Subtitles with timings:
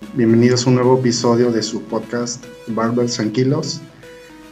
[0.00, 3.80] Bienvenidos a un nuevo episodio de su podcast Barbers Tranquilos.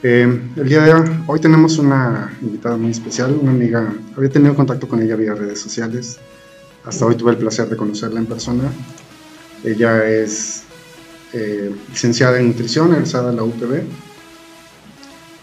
[0.03, 3.93] Eh, el día de hoy tenemos una invitada muy especial, una amiga.
[4.15, 6.19] Había tenido contacto con ella vía redes sociales.
[6.85, 8.71] Hasta hoy tuve el placer de conocerla en persona.
[9.65, 10.65] Ella es
[11.33, 13.83] eh, licenciada en nutrición, egresada de la UPB.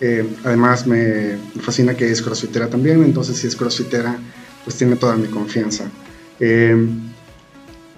[0.02, 4.18] Eh, además me fascina que es crossfitera también, entonces si es crossfitera,
[4.64, 5.86] pues tiene toda mi confianza.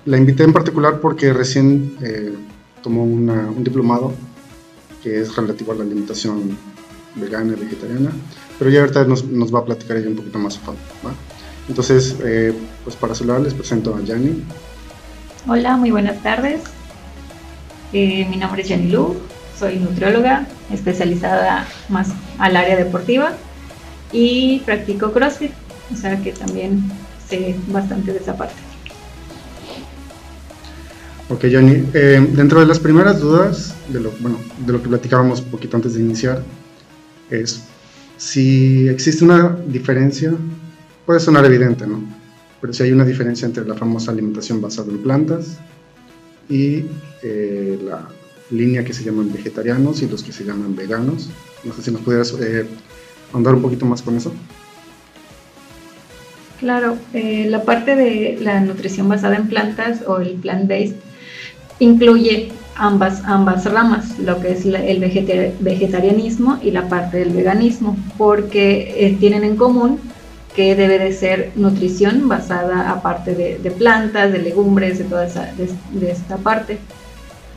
[0.08, 2.34] La invité en particular porque recién eh,
[2.82, 4.14] tomó un diplomado
[5.04, 6.57] que es relativo a la alimentación
[7.16, 8.11] vegana y vegetariana,
[8.57, 10.80] pero ya ahorita nos, va a platicar ella un poquito más a fondo.
[11.68, 12.54] Entonces, eh,
[12.86, 14.46] pues para saludar les presento a Yani.
[15.46, 16.61] Hola, muy buenas tardes.
[17.92, 19.18] Eh, mi nombre es Yani Lu,
[19.60, 23.33] soy nutrióloga especializada más al área deportiva
[24.14, 25.52] y practico CrossFit,
[25.92, 26.82] o sea que también
[27.28, 28.67] sé bastante de esa parte.
[31.30, 31.84] Ok, Johnny.
[31.94, 35.75] Eh, dentro de las primeras dudas, de lo, bueno, de lo que platicábamos un poquito
[35.75, 36.42] antes de iniciar,
[37.30, 37.64] es
[38.16, 40.34] si existe una diferencia,
[41.06, 42.02] puede sonar evidente, ¿no?
[42.61, 45.58] Pero si hay una diferencia entre la famosa alimentación basada en plantas
[46.50, 46.86] y
[47.22, 48.08] eh, la
[48.50, 51.30] línea que se llaman vegetarianos y los que se llaman veganos.
[51.64, 52.66] No sé si nos pudieras eh,
[53.34, 54.34] ahondar un poquito más con eso.
[56.59, 60.95] Claro, eh, la parte de la nutrición basada en plantas o el plant-based
[61.80, 65.00] incluye ambas, ambas ramas, lo que es el
[65.59, 70.00] vegetarianismo y la parte del veganismo, porque eh, tienen en común
[70.56, 75.52] que debe de ser nutrición basada aparte de, de plantas, de legumbres, de toda esa,
[75.56, 76.80] de, esta parte.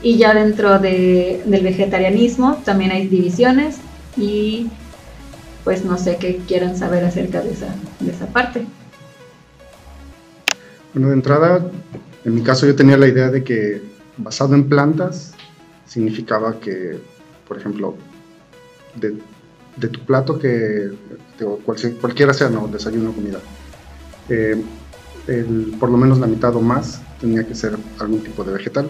[0.02, 3.78] Y ya dentro del vegetarianismo también hay divisiones
[4.16, 4.68] y
[5.64, 8.66] pues no sé qué quieran saber acerca de esa, de esa parte.
[10.92, 11.70] Bueno, de entrada,
[12.24, 13.89] en mi caso yo tenía la idea de que
[14.22, 15.34] basado en plantas
[15.86, 16.98] significaba que,
[17.46, 17.96] por ejemplo,
[18.94, 19.18] de,
[19.88, 20.90] tu plato que,
[22.00, 23.40] cualquiera sea, no, desayuno comida,
[24.28, 24.62] eh,
[25.78, 28.88] por lo menos la mitad o más tenía que ser algún tipo de vegetal.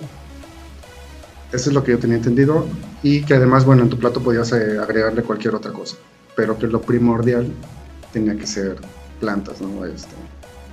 [1.53, 2.67] Eso es lo que yo tenía entendido
[3.03, 5.97] y que además, bueno, en tu plato podías eh, agregarle cualquier otra cosa,
[6.37, 7.51] pero que lo primordial
[8.13, 8.77] tenía que ser
[9.19, 9.85] plantas, ¿no?
[9.85, 10.15] Este,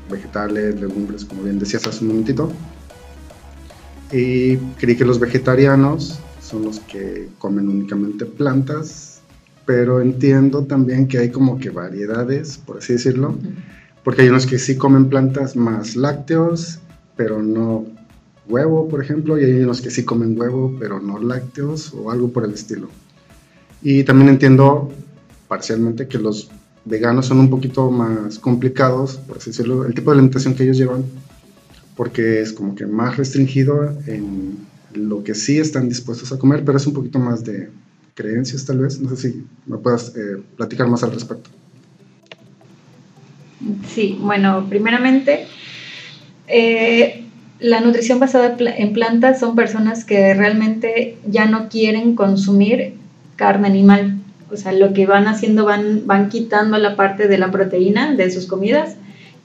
[0.10, 2.52] vegetales, legumbres, como bien decías hace un momentito.
[4.12, 9.22] Y creí que los vegetarianos son los que comen únicamente plantas,
[9.66, 13.36] pero entiendo también que hay como que variedades, por así decirlo,
[14.04, 16.80] porque hay unos que sí comen plantas más lácteos,
[17.18, 17.86] pero no
[18.48, 22.30] huevo, por ejemplo, y hay unos que sí comen huevo, pero no lácteos o algo
[22.30, 22.88] por el estilo.
[23.82, 24.90] Y también entiendo
[25.50, 26.50] parcialmente que los
[26.86, 30.78] veganos son un poquito más complicados, por así decirlo, el tipo de alimentación que ellos
[30.78, 31.04] llevan
[31.98, 34.60] porque es como que más restringido en
[34.94, 37.70] lo que sí están dispuestos a comer, pero es un poquito más de
[38.14, 39.00] creencias tal vez.
[39.02, 41.50] No sé si me puedas eh, platicar más al respecto.
[43.88, 45.48] Sí, bueno, primeramente,
[46.48, 47.26] eh,
[47.60, 52.94] la nutrición basada en plantas son personas que realmente ya no quieren consumir
[53.36, 54.20] carne animal.
[54.52, 58.30] O sea, lo que van haciendo van, van quitando la parte de la proteína de
[58.30, 58.96] sus comidas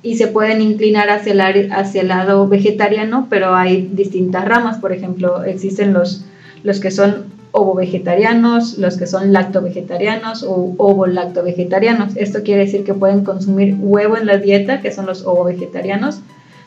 [0.02, 4.78] y se pueden inclinar hacia el, hacia el lado vegetariano, pero hay distintas ramas.
[4.78, 6.24] Por ejemplo, existen los,
[6.64, 12.16] los que son ovo-vegetarianos, los que son lacto-vegetarianos o ovo-lacto-vegetarianos.
[12.16, 16.20] Esto quiere decir que pueden consumir huevo en la dieta, que son los ovo-vegetarianos,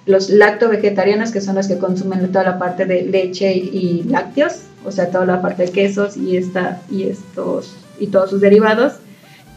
[0.06, 4.92] los lacto-vegetarianos, que son los que consumen toda la parte de leche y lácteos, o
[4.92, 8.94] sea, toda la parte de quesos y, esta, y, estos, y todos sus derivados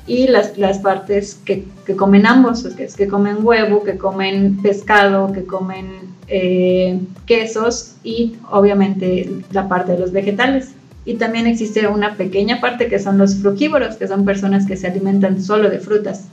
[0.08, 4.60] y las, las partes que, que, comen ambos, que, es que comen huevo, que comen
[4.62, 10.72] pescado, que comen eh, quesos y obviamente la parte de los vegetales.
[11.04, 14.86] Y también existe una pequeña parte que son los frugívoros, que son personas que se
[14.86, 16.24] alimentan solo de frutas.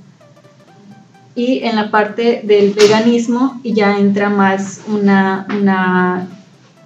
[1.35, 6.27] Y en la parte del veganismo ya entra más una, una,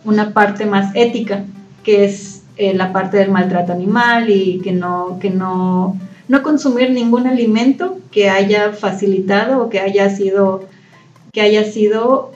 [0.06, 1.46] una parte más ética,
[1.84, 5.96] que es eh, la parte del maltrato animal y que no, que no
[6.30, 10.70] no consumir ningún alimento que haya facilitado o que haya sido,
[11.34, 12.32] que haya sido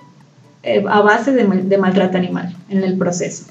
[0.63, 3.45] eh, a base de, maltrato animal en el proceso.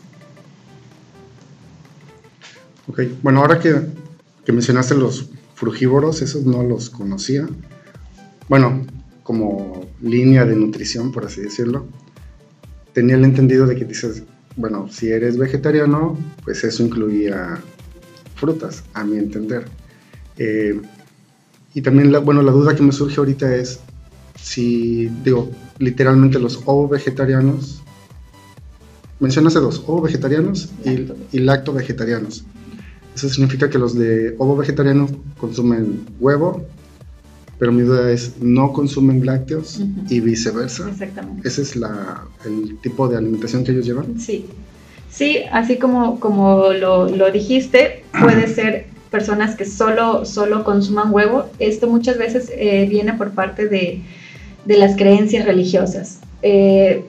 [2.89, 7.49] Ok, bueno, ahora que mencionaste los frugívoros, esos no los conocía.
[8.49, 8.85] Bueno,
[9.23, 11.87] como línea de nutrición, por así decirlo.
[12.93, 14.25] Tenía el entendido de que dices,
[14.57, 17.59] bueno, si eres vegetariano, pues eso incluía
[18.35, 19.65] frutas, a mi entender.
[20.39, 20.81] Eh,
[21.75, 23.81] y también, la, bueno, la duda que me surge ahorita es
[24.37, 27.83] si, digo, literalmente los ovo vegetarianos
[29.23, 31.07] mencionaste dos, ovo vegetarianos y,
[31.37, 32.45] y lacto vegetarianos.
[33.15, 35.07] Eso significa que los de ovo vegetariano
[35.39, 36.67] consumen huevo,
[37.59, 40.91] pero mi duda es, no consumen lácteos y viceversa.
[40.91, 41.47] Exactamente.
[41.47, 44.19] ¿Ese es la, el tipo de alimentación que ellos llevan?
[44.19, 44.47] Sí,
[45.09, 51.47] sí, así como, como lo, lo dijiste, puede ser personas que solo, solo consuman huevo.
[51.61, 54.03] Esto muchas veces eh, viene por parte de,
[54.65, 56.19] de, las creencias religiosas.
[56.43, 57.05] Eh,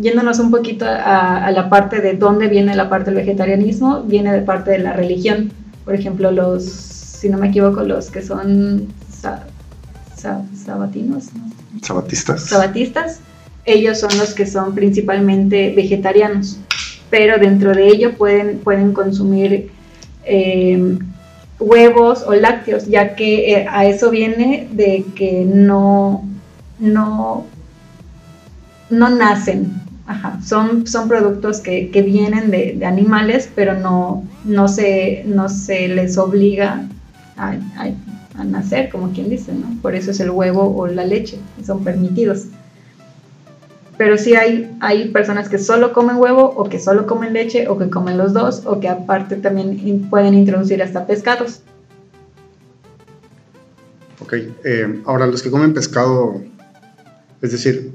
[0.00, 4.32] yéndonos un poquito a, a, la parte de dónde viene la parte del vegetarianismo, viene
[4.32, 5.52] de parte de la religión.
[5.84, 8.88] Por ejemplo, los, si no me equivoco, los que son
[10.56, 11.30] sabatinos,
[11.82, 12.42] sabatistas.
[12.42, 13.20] Sabatistas,
[13.64, 16.58] ellos son los que son principalmente vegetarianos,
[17.10, 19.70] pero dentro de ello pueden, pueden consumir
[20.24, 20.98] eh,
[21.58, 26.24] huevos o lácteos, ya que eh, a eso viene de que no,
[26.78, 27.46] no,
[28.90, 29.82] no nacen.
[30.06, 30.38] Ajá.
[30.44, 35.88] Son, son productos que, que vienen de, de, animales, pero no, no, se, no se
[35.88, 36.86] les obliga
[37.36, 37.90] a, a,
[38.38, 39.66] a, nacer, como quien dice, ¿no?
[39.82, 42.44] Por eso es el huevo o la leche, son permitidos.
[43.98, 47.78] Pero sí hay, hay personas que solo comen huevo o que solo comen leche o
[47.78, 51.62] que comen los dos o que aparte también pueden introducir hasta pescados.
[54.20, 54.34] Ok,
[54.64, 56.42] eh, ahora los que comen pescado,
[57.40, 57.92] es decir,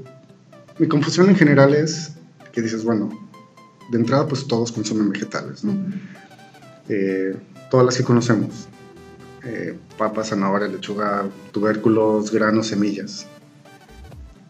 [0.78, 2.12] mi confusión en general es
[2.52, 3.10] que dices, bueno,
[3.90, 5.72] de entrada pues todos consumen vegetales, ¿no?
[5.72, 5.92] Uh -huh.
[6.88, 7.36] eh,
[7.70, 8.68] todas las que conocemos,
[9.44, 13.26] eh, papas, zanahoria, lechuga, tubérculos, granos, semillas.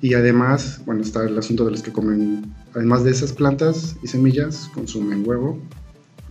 [0.03, 4.09] Y además, bueno, está el asunto de los que comen, además de esas plantas y
[4.09, 5.61] semillas, consumen huevo.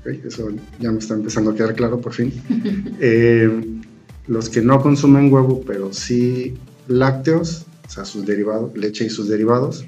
[0.02, 2.34] Okay, eso ya me está empezando a quedar claro por fin.
[3.00, 3.80] eh,
[4.28, 6.58] los que no consumen huevo, pero sí
[6.90, 9.86] lácteos, o sea, sus derivados, leche y sus derivados.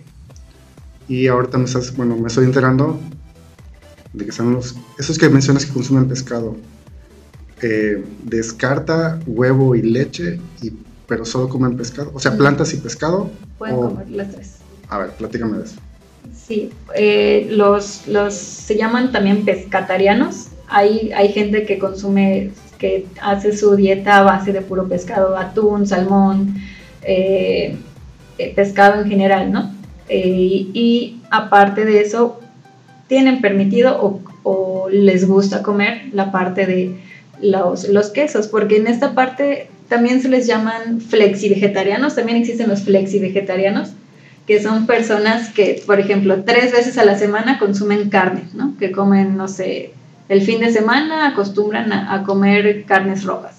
[1.10, 2.98] Y ahorita me estás, bueno, me estoy enterando
[4.14, 6.56] de que son los, esos que mencionas que consumen pescado.
[7.62, 10.72] Eh, descarta huevo y leche, y,
[11.14, 13.30] pero solo comen pescado, o sea, plantas y pescado.
[13.60, 14.56] Pueden o, comer las tres.
[14.90, 15.76] A ver, platícame de eso.
[16.34, 20.48] Sí, eh, los, los se llaman también pescatarianos.
[20.68, 22.50] Hay, hay gente que consume,
[22.80, 26.56] que hace su dieta a base de puro pescado, atún, salmón,
[27.04, 27.78] eh,
[28.56, 29.72] pescado en general, ¿no?
[30.10, 32.40] Eh, y aparte de eso,
[33.06, 36.96] tienen permitido o, o les gusta comer la parte de
[37.40, 42.84] los, los, quesos, porque en esta parte también se les llaman flexi-vegetarianos, también existen los
[42.84, 43.94] flexi-vegetarianos,
[44.48, 48.76] que son personas que, por ejemplo, tres veces a la semana consumen carne, ¿no?
[48.78, 49.94] que comen, no sé,
[50.30, 53.56] el fin de semana acostumbran a, comer carnes rojas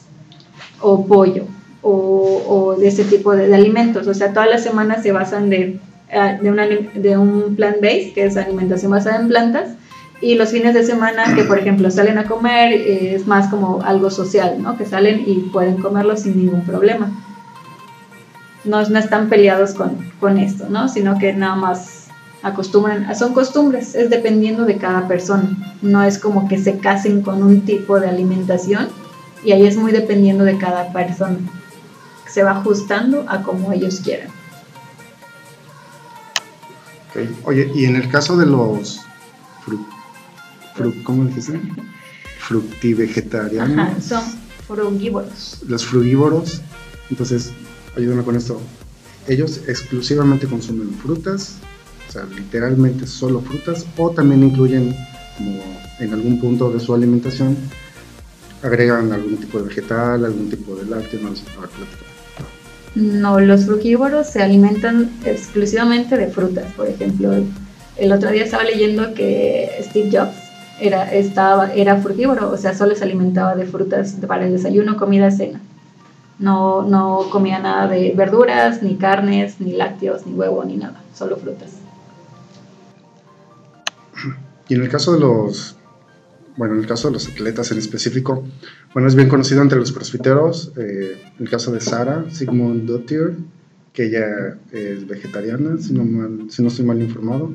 [0.80, 1.44] o pollo
[1.82, 5.78] o, o de ese tipo de, alimentos, o sea, todas las semanas se basan de,
[6.42, 9.70] de, una, de un plant-based, que es alimentación basada en plantas,
[10.24, 14.08] y los fines de semana que por ejemplo salen a comer es más como algo
[14.10, 14.78] social, ¿no?
[14.78, 17.12] Que salen y pueden comerlo sin ningún problema.
[18.64, 20.88] No, no están peleados con, con, esto, ¿no?
[20.88, 22.06] Sino que nada más
[22.42, 25.76] acostumbran, son costumbres, es dependiendo de cada persona.
[25.82, 28.88] No es como que se casen con un tipo de alimentación
[29.44, 31.36] y ahí es muy dependiendo de cada persona.
[32.26, 34.28] Se va ajustando a como ellos quieran.
[37.10, 37.38] Okay.
[37.44, 39.04] Oye, y en el caso de los
[41.04, 41.60] ¿cómo dijiste?
[42.38, 43.78] Fructivegetarianos.
[43.78, 44.24] Ajá, son
[44.66, 45.60] frugívoros.
[45.66, 46.60] Los frugívoros,
[47.10, 47.52] entonces,
[47.96, 48.60] ayúdame con esto.
[49.26, 51.56] Ellos exclusivamente consumen frutas,
[52.08, 54.94] o sea, literalmente solo frutas, o también incluyen,
[55.38, 55.62] como
[55.98, 57.56] en algún punto de su alimentación,
[58.62, 61.44] agregan algún tipo de vegetal, algún tipo de lácteo, no sé,
[62.94, 66.70] No, los frugívoros se alimentan exclusivamente de frutas.
[66.72, 67.32] Por ejemplo,
[67.96, 70.43] el otro día estaba leyendo que Steve Jobs
[70.80, 75.30] era, estaba, era frugívoro, o sea, solo se alimentaba de frutas para el desayuno, comida,
[75.30, 75.60] cena.
[76.38, 81.36] No, no comía nada de verduras, ni carnes, ni lácteos, ni huevo, ni nada, solo
[81.36, 81.70] frutas.
[84.68, 85.76] Y en el caso de los,
[86.56, 88.44] bueno, en el caso de los atletas en específico,
[88.94, 93.36] bueno, es bien conocido entre los crossfiteros, eh, el caso de Sara Sigmund Dottir,
[93.92, 97.54] que ella es vegetariana, si no, mal, si no estoy mal informado.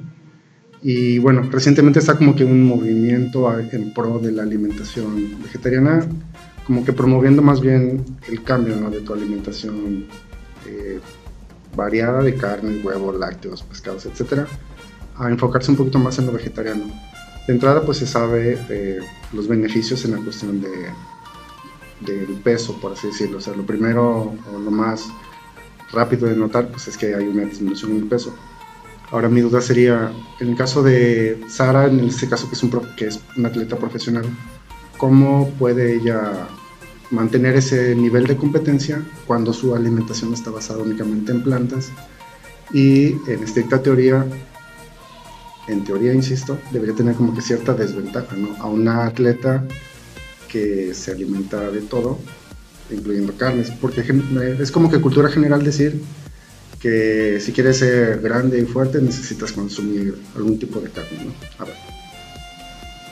[0.82, 6.08] Y bueno, recientemente está como que un movimiento en pro de la alimentación vegetariana,
[6.66, 8.90] como que promoviendo más bien el cambio ¿no?
[8.90, 10.06] de tu alimentación
[10.66, 11.00] eh,
[11.76, 14.48] variada de carne, huevos, lácteos, pescados, etcétera,
[15.18, 16.86] a enfocarse un poquito más en lo vegetariano.
[17.46, 19.00] De entrada, pues se sabe eh,
[19.34, 20.70] los beneficios en la cuestión de
[22.00, 23.40] del peso, por así decirlo.
[23.40, 25.06] O sea, lo primero o lo más
[25.92, 28.34] rápido de notar, pues es que hay una disminución en el peso
[29.12, 32.48] Ahora mi duda sería, en el caso de Sara, en este caso
[32.96, 34.26] que es, un atleta profesional,
[34.98, 36.48] ¿cómo puede ella
[37.10, 41.90] mantener ese nivel de competencia cuando su alimentación está basada únicamente en plantas?
[42.72, 44.28] Y en estricta teoría,
[45.68, 48.56] en teoría, insisto, debería tener como que cierta desventaja, ¿no?
[48.60, 49.66] A una atleta
[50.48, 52.20] que se alimenta de todo,
[52.92, 54.04] incluyendo carnes, porque
[54.60, 56.00] es como que cultura general decir
[56.80, 61.10] que si quieres ser grande y fuerte necesitas consumir algún tipo de carne.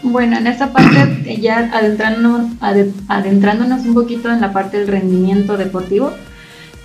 [0.04, 6.14] Bueno, en esta parte ya adentrándonos, un poquito en la parte del rendimiento deportivo,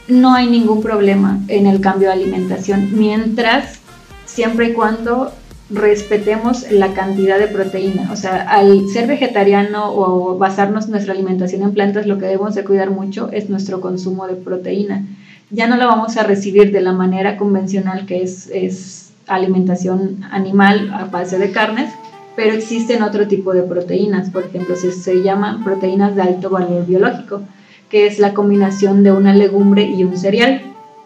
[0.09, 3.79] no hay ningún problema en el cambio de alimentación, mientras,
[4.27, 5.33] siempre y cuando
[5.71, 8.11] respetemos la cantidad de proteína.
[8.13, 12.65] O sea, al ser vegetariano o basarnos nuestra alimentación en plantas, lo que debemos de
[12.65, 15.07] cuidar mucho es nuestro consumo de proteína
[15.53, 20.93] ya no la vamos a recibir de la manera convencional que es, es alimentación animal
[20.93, 21.93] a base de carnes,
[22.35, 26.87] pero existen otro tipo de proteínas, por ejemplo, se, se llaman proteínas de alto valor
[26.87, 27.43] biológico,
[27.91, 30.63] que es la combinación de una legumbre y un cereal.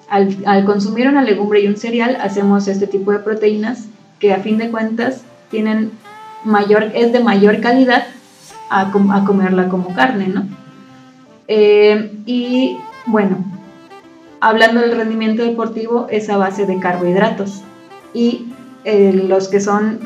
[0.08, 3.86] Al, al, consumir una legumbre y un cereal, hacemos este tipo de proteínas
[4.20, 5.90] que a fin de cuentas tienen
[6.44, 8.04] mayor, es de mayor calidad
[8.70, 10.46] a, a comerla como carne, ¿no?
[11.48, 12.76] Eh, y
[13.06, 13.55] bueno,
[14.40, 17.62] hablando del rendimiento deportivo, es a base de carbohidratos.
[18.12, 18.52] Y
[18.84, 19.98] eh, los que son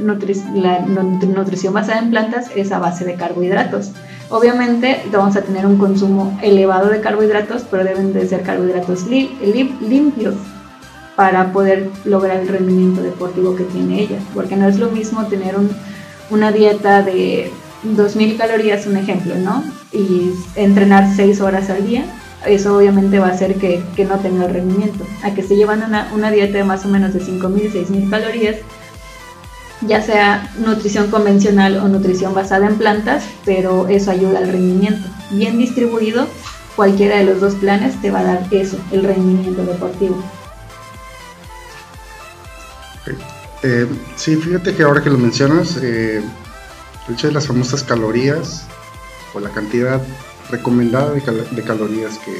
[0.55, 3.93] la nutrición basada en plantas es a base de carbohidratos.
[4.31, 10.35] Obviamente vamos a tener un consumo elevado de carbohidratos, pero deben de ser carbohidratos limpios
[11.17, 14.19] para poder lograr el rendimiento deportivo que tiene ella.
[14.35, 15.57] Porque no es lo mismo tener
[16.31, 17.51] una dieta de
[17.85, 19.63] 2.000 calorías, un ejemplo, ¿no?
[19.93, 22.05] Y entrenar 6 horas al día
[22.47, 25.05] eso obviamente va a hacer que, no tenga el rendimiento.
[25.23, 25.83] A que se llevan
[26.13, 28.57] una, dieta de más o menos de 5.000, 6.000 calorías,
[29.83, 35.09] ya sea nutrición convencional o nutrición basada en plantas, pero eso ayuda al rendimiento.
[35.31, 36.27] Bien distribuido,
[36.77, 40.23] cualquiera de los dos planes te va a dar eso, el rendimiento deportivo.
[43.63, 46.23] Eh, sí, fíjate que ahora que lo mencionas, eh,
[47.23, 48.67] de las famosas calorías
[49.35, 50.01] o la cantidad
[50.51, 52.33] recomendada de, calorías que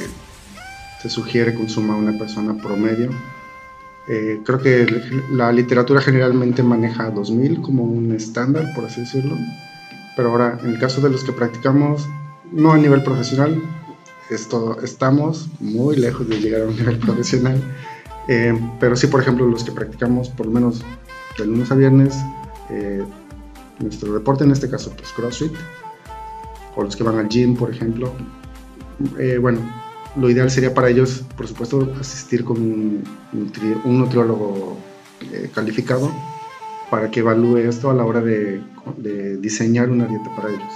[1.01, 3.09] se sugiere consuma una persona promedio.
[4.07, 4.87] Eh, creo que
[5.31, 9.35] la literatura generalmente maneja 2000 como un estándar, por así decirlo.
[10.15, 12.07] Pero ahora, en el caso de los que practicamos,
[12.51, 13.61] no a nivel profesional,
[14.29, 17.61] esto, estamos muy lejos de llegar a un nivel profesional.
[18.27, 20.81] Eh, pero sí, por ejemplo, los que practicamos por lo menos
[21.37, 22.15] de lunes a viernes,
[22.69, 23.03] eh,
[23.79, 25.53] nuestro deporte en este caso, pues CrossFit,
[26.75, 28.13] o los que van al gym, por ejemplo.
[29.19, 29.59] Eh, bueno,
[30.15, 33.03] lo ideal sería para ellos, por supuesto, asistir con un,
[33.83, 34.77] nutriólogo
[35.31, 36.11] eh, calificado
[36.89, 38.61] para que evalúe esto a la hora de,
[39.39, 40.73] diseñar una dieta para ellos.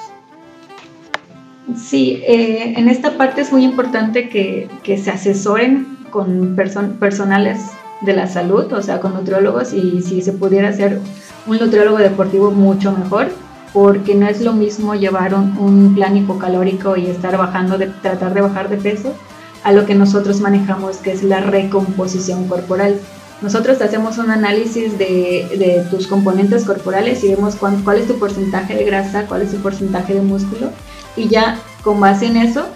[1.76, 6.56] Sí, eh, en esta parte es muy importante que, que se asesoren con
[7.00, 7.72] personales
[8.02, 11.00] de la salud, o sea, con nutriólogos, y si se pudiera hacer
[11.48, 13.30] un nutriólogo deportivo mucho mejor,
[13.76, 18.40] porque no es lo mismo llevar un, plan hipocalórico y estar bajando, de, tratar de
[18.40, 19.14] bajar de peso,
[19.66, 22.98] a lo que nosotros manejamos, que es la recomposición corporal.
[23.42, 28.86] Nosotros hacemos un análisis de, tus componentes corporales y vemos cuál es tu porcentaje de
[28.86, 30.70] grasa, cuál es tu porcentaje de músculo,
[31.18, 32.68] y ya con base en eso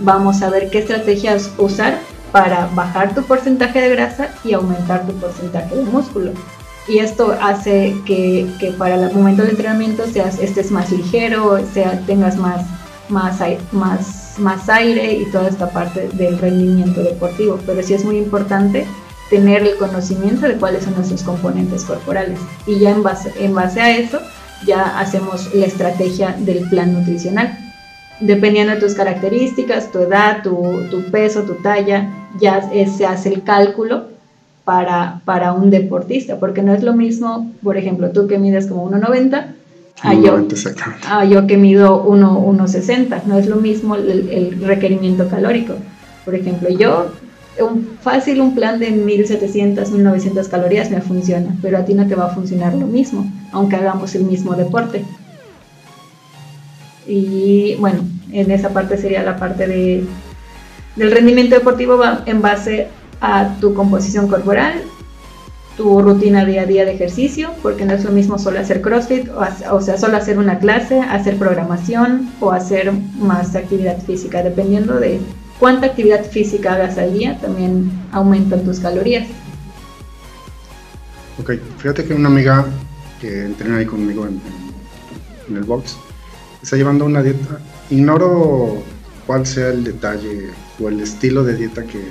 [0.00, 1.98] vamos a ver qué estrategias usar
[2.32, 6.32] para bajar tu porcentaje de grasa y aumentar tu porcentaje de músculo
[6.88, 8.46] y esto hace que,
[8.78, 12.64] para el momento del entrenamiento seas, estés más ligero, sea, tengas más,
[13.08, 13.40] más,
[13.72, 17.58] más, más aire y toda esta parte del rendimiento deportivo.
[17.66, 18.86] Pero sí es muy importante
[19.30, 23.80] tener el conocimiento de cuáles son nuestros componentes corporales y ya en base, en base
[23.80, 24.20] a eso
[24.64, 27.58] ya hacemos la estrategia del plan nutricional.
[28.20, 33.42] Dependiendo de tus características, tu edad, tu, tu peso, tu talla, ya se hace el
[33.42, 34.15] cálculo
[34.66, 38.90] para, para un deportista, porque no es lo mismo, por ejemplo, tú que mides como
[38.90, 39.54] 1,90
[40.02, 40.36] a yo,
[41.08, 45.74] a yo que mido 1,60, no es lo mismo el, requerimiento calórico.
[46.24, 47.12] Por ejemplo, yo,
[47.60, 52.16] un, fácil un plan de 1700, 1900 calorías me funciona, pero a ti no te
[52.16, 55.04] va a funcionar lo mismo, aunque hagamos el mismo deporte.
[57.06, 58.00] Y bueno,
[58.32, 60.04] en esa parte sería la parte de,
[60.96, 62.88] del rendimiento deportivo en base
[63.20, 64.82] a tu composición corporal,
[65.76, 69.28] tu rutina día a día de ejercicio, porque no es lo mismo solo hacer CrossFit,
[69.70, 75.20] o, sea, solo hacer una clase, hacer programación o hacer más actividad física, dependiendo de
[75.58, 79.28] cuánta actividad física hagas al día, también aumentan tus calorías.
[81.38, 82.64] Ok, fíjate que una amiga
[83.20, 84.40] que entrena ahí conmigo en,
[85.48, 85.96] en el box
[86.62, 87.60] está llevando una dieta.
[87.90, 88.82] Ignoro
[89.26, 90.50] cuál sea el detalle
[90.82, 92.02] o el estilo de dieta que,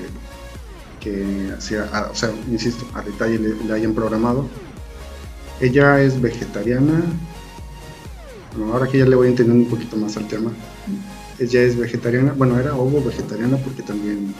[1.06, 4.48] que ah, o sea, insisto, a detalle le, hayan programado.
[5.62, 7.04] Ella es vegetariana.
[8.58, 10.52] Bueno, ahora que ya le voy entendiendo un poquito más al tema.
[11.38, 14.34] Ella es vegetariana, bueno, era ovo vegetariana porque también,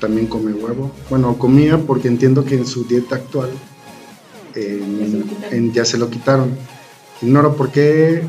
[0.00, 0.90] también come huevo.
[1.08, 3.50] Bueno, comía porque entiendo que en su dieta actual
[5.72, 6.56] ya se lo quitaron.
[7.22, 8.22] Ignoro por qué,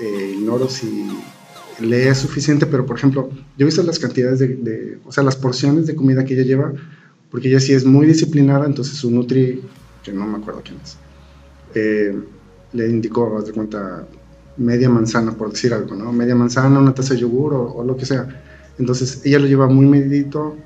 [0.00, 1.08] eh, ignoro si
[1.80, 5.36] le es suficiente, pero por ejemplo, yo he visto las cantidades de, o sea, las
[5.36, 6.72] porciones de comida que ella lleva,
[7.30, 9.62] porque ella sí es muy disciplinada, entonces su Nutri,
[10.02, 10.96] que no me acuerdo quién es,
[11.74, 12.18] eh,
[12.72, 14.06] le indicó, de cuenta,
[14.56, 16.12] media manzana, por decir algo, ¿no?
[16.12, 18.42] Media manzana, una taza de yogur o, lo que sea.
[18.78, 20.56] Entonces ella lo lleva muy medidito,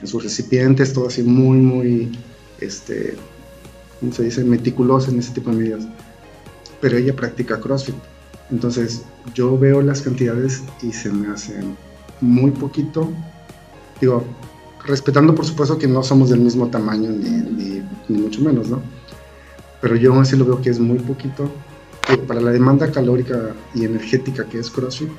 [0.00, 2.18] en sus recipientes, todo así muy, muy,
[2.60, 3.14] este,
[4.00, 4.44] ¿cómo se dice?
[4.44, 5.86] Meticulosa en ese tipo de medidas.
[6.80, 7.94] Pero ella practica CrossFit.
[8.50, 9.04] Entonces
[9.34, 11.76] yo veo las cantidades y se me hacen
[12.20, 13.08] muy poquito.
[14.00, 14.24] Digo,
[14.84, 18.82] respetando por supuesto que no somos del mismo tamaño ni, mucho menos, ¿no?
[19.80, 21.50] Pero yo así lo veo que es muy poquito.
[22.26, 25.10] para la demanda calórica y energética que es CrossFit,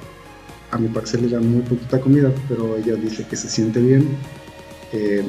[0.71, 4.09] a mi parecer le da muy poquita comida, pero ella dice que se siente bien.
[4.91, 5.23] Eh,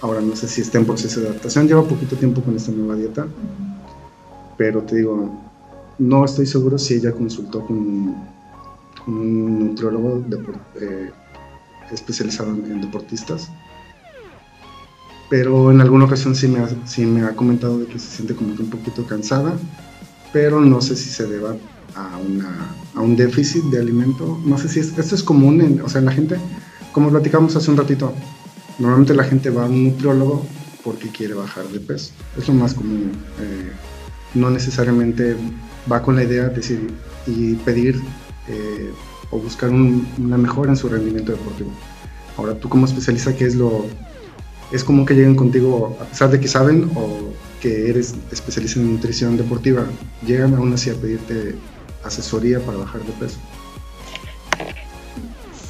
[0.00, 2.96] ahora no sé si está en proceso de adaptación, lleva poquito tiempo con esta nueva
[2.96, 3.26] dieta,
[4.56, 5.41] pero te digo,
[6.02, 8.32] no estoy seguro si ella consultó con,
[9.06, 10.24] un nutriólogo
[10.80, 11.10] eh,
[11.90, 13.50] especializado en, deportistas,
[15.28, 16.68] pero en alguna ocasión sí me, ha,
[17.06, 19.54] me ha comentado de que se siente como que un poquito cansada,
[20.32, 21.56] pero no sé si se deba
[21.96, 24.38] a, una, a un déficit de alimento.
[24.44, 26.36] No sé si esto es común, en, o sea, en la gente,
[26.92, 28.12] como platicamos hace un ratito,
[28.78, 30.46] normalmente la gente va a un nutriólogo
[30.84, 32.12] porque quiere bajar de peso.
[32.38, 33.12] Es lo más común.
[33.40, 33.72] Eh,
[34.34, 35.36] no necesariamente
[35.90, 36.90] va con la idea de decir
[37.26, 38.00] y pedir
[38.48, 38.90] eh,
[39.30, 41.70] o buscar una mejora en su rendimiento deportivo.
[42.36, 43.86] Ahora, tú como especialista, ¿qué es lo...
[44.70, 48.92] ¿Es como que lleguen contigo a pesar de que saben o que eres especialista en
[48.92, 49.84] nutrición deportiva,
[50.26, 51.54] llegan aún así a pedirte
[52.02, 53.38] asesoría para bajar de peso?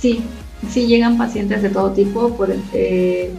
[0.00, 0.22] Sí,
[0.70, 2.37] sí llegan pacientes de todo tipo.
[2.37, 3.30] Por, eh,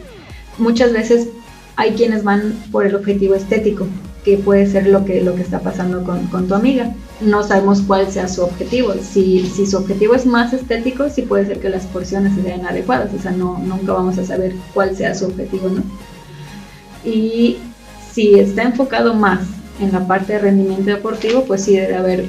[0.58, 1.30] muchas veces
[1.78, 3.88] hay quienes van por el objetivo estético,
[4.24, 6.94] que puede ser lo que, lo que está pasando con, con tu amiga.
[7.22, 8.94] No sabemos cuál sea su objetivo.
[9.02, 13.14] Si, si, su objetivo es más estético, sí puede ser que las porciones sean adecuadas.
[13.14, 15.84] O sea, no, nunca vamos a saber cuál sea su objetivo, ¿no?
[17.04, 17.58] Y
[18.14, 19.42] si está enfocado más
[19.80, 22.26] en la parte de rendimiento deportivo, pues sí debe haber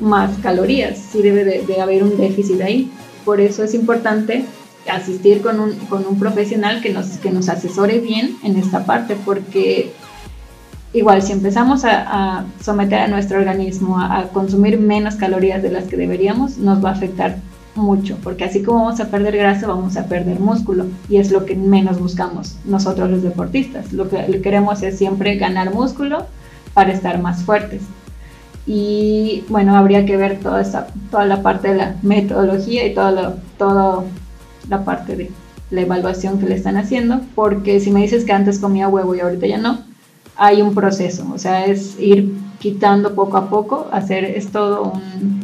[0.00, 2.90] más calorías, sí debe de, de haber un déficit ahí.
[3.24, 4.44] Por eso es importante
[4.90, 9.16] asistir con un, con un profesional que nos, que nos asesore bien en esta parte,
[9.24, 9.92] porque
[10.92, 15.96] igual si empezamos a, someter a nuestro organismo a, consumir menos calorías de las que
[15.96, 17.38] deberíamos, nos va a afectar
[17.74, 21.44] mucho, porque así como vamos a perder grasa, vamos a perder músculo y es lo
[21.44, 23.92] que menos buscamos nosotros los deportistas.
[23.92, 26.26] Lo que queremos es siempre ganar músculo
[26.74, 27.82] para estar más fuertes.
[28.66, 33.36] Y bueno, habría que ver toda, esta, toda la parte de la metodología y toda,
[33.56, 34.04] toda
[34.68, 35.30] la parte de
[35.70, 39.20] la evaluación que le están haciendo, porque si me dices que antes comía huevo y
[39.20, 39.78] ahorita ya no,
[40.38, 45.42] hay un proceso, o sea, es ir quitando poco a poco, hacer, es todo un,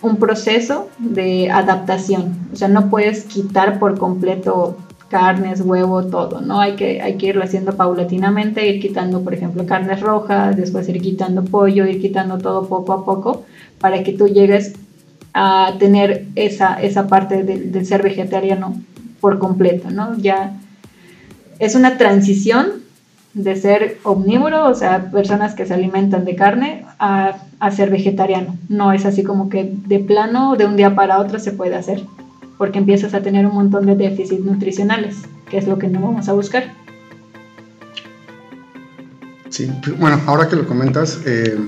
[0.00, 6.58] un proceso de adaptación, o sea, no puedes quitar por completo carnes, huevo, todo, ¿no?
[6.58, 11.00] Hay que, hay que irlo haciendo paulatinamente, ir quitando, por ejemplo, carnes rojas, después ir
[11.02, 13.44] quitando pollo, ir quitando todo poco a poco,
[13.78, 14.72] para que tú llegues
[15.34, 18.74] a tener esa, esa parte del ser vegetariano
[19.20, 20.16] por completo, ¿no?
[20.16, 20.58] Ya
[21.58, 22.83] es una transición
[23.34, 27.36] de ser omnívoro, o sea, personas que se alimentan de carne, a,
[27.74, 28.56] ser vegetariano.
[28.68, 32.04] No es así como que de plano, de un día para otro se puede hacer,
[32.58, 35.16] porque empiezas a tener un montón de déficits nutricionales,
[35.50, 36.72] que es lo que no vamos a buscar.
[39.48, 41.58] Sí, bueno, ahora que lo comentas, eh,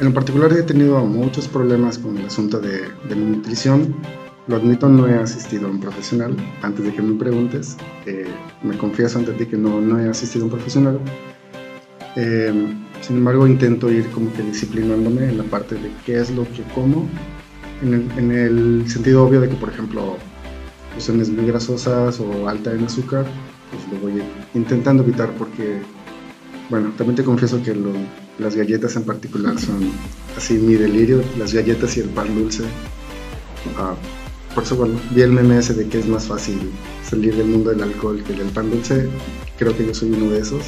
[0.00, 3.94] en particular he tenido muchos problemas con el asunto de, de nutrición
[4.48, 6.36] lo admito, no he asistido a un profesional.
[6.62, 8.26] Antes de que me preguntes, eh,
[8.62, 11.00] me confieso ante ti que no, no he asistido a un profesional.
[12.16, 12.52] Eh,
[13.02, 16.62] sin embargo, intento ir como que disciplinándome en la parte de qué es lo que
[16.74, 17.08] como,
[17.82, 20.16] en el, en el sentido obvio de que, por ejemplo,
[20.92, 23.26] cuestiones muy grasosas o alta en azúcar,
[23.70, 24.22] pues lo voy
[24.54, 25.80] intentando evitar porque,
[26.70, 27.76] bueno, también te confieso que
[28.38, 29.90] las galletas en particular son
[30.36, 32.64] así mi delirio, las galletas y el pan dulce.
[33.76, 33.94] Ah,
[34.56, 36.58] por eso, bueno, vi el meme de que es más fácil
[37.04, 39.06] salir del mundo del alcohol que del pan dulce.
[39.58, 40.62] Creo que yo soy uno de esos.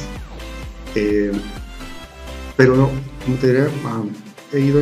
[0.93, 1.31] Eh,
[2.55, 2.91] pero,
[3.25, 4.03] como te diré, ah,
[4.53, 4.79] he, ido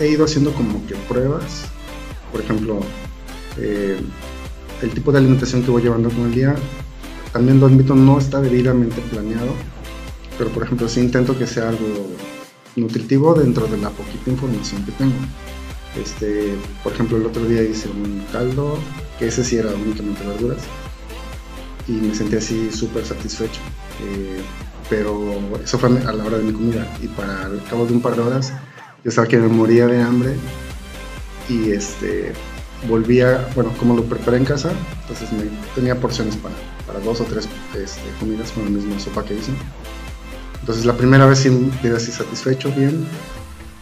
[0.00, 1.66] he ido haciendo como que pruebas.
[2.32, 2.80] Por ejemplo,
[3.56, 4.00] eh,
[4.82, 6.56] el tipo de alimentación que voy llevando con el día,
[7.32, 9.52] también lo admito, no está debidamente planeado.
[10.38, 11.86] Pero, por ejemplo, sí intento que sea algo
[12.74, 15.14] nutritivo dentro de la poquita información que tengo.
[16.00, 18.78] Este, por ejemplo, el otro día hice un caldo,
[19.18, 20.62] que ese sí era únicamente verduras,
[21.86, 23.60] y me sentí así súper satisfecho.
[24.02, 24.40] Eh,
[24.90, 28.00] pero eso fue a la hora de mi comida, y para el cabo de un
[28.00, 28.52] par de horas
[29.02, 30.34] yo estaba que me moría de hambre,
[31.48, 32.32] y este,
[32.88, 36.54] volvía, bueno, como lo preparé en casa, entonces me, tenía porciones para,
[37.00, 39.52] dos o tres este, comidas con la misma sopa que hice.
[40.60, 43.06] Entonces la primera vez sí me quedé así satisfecho, bien,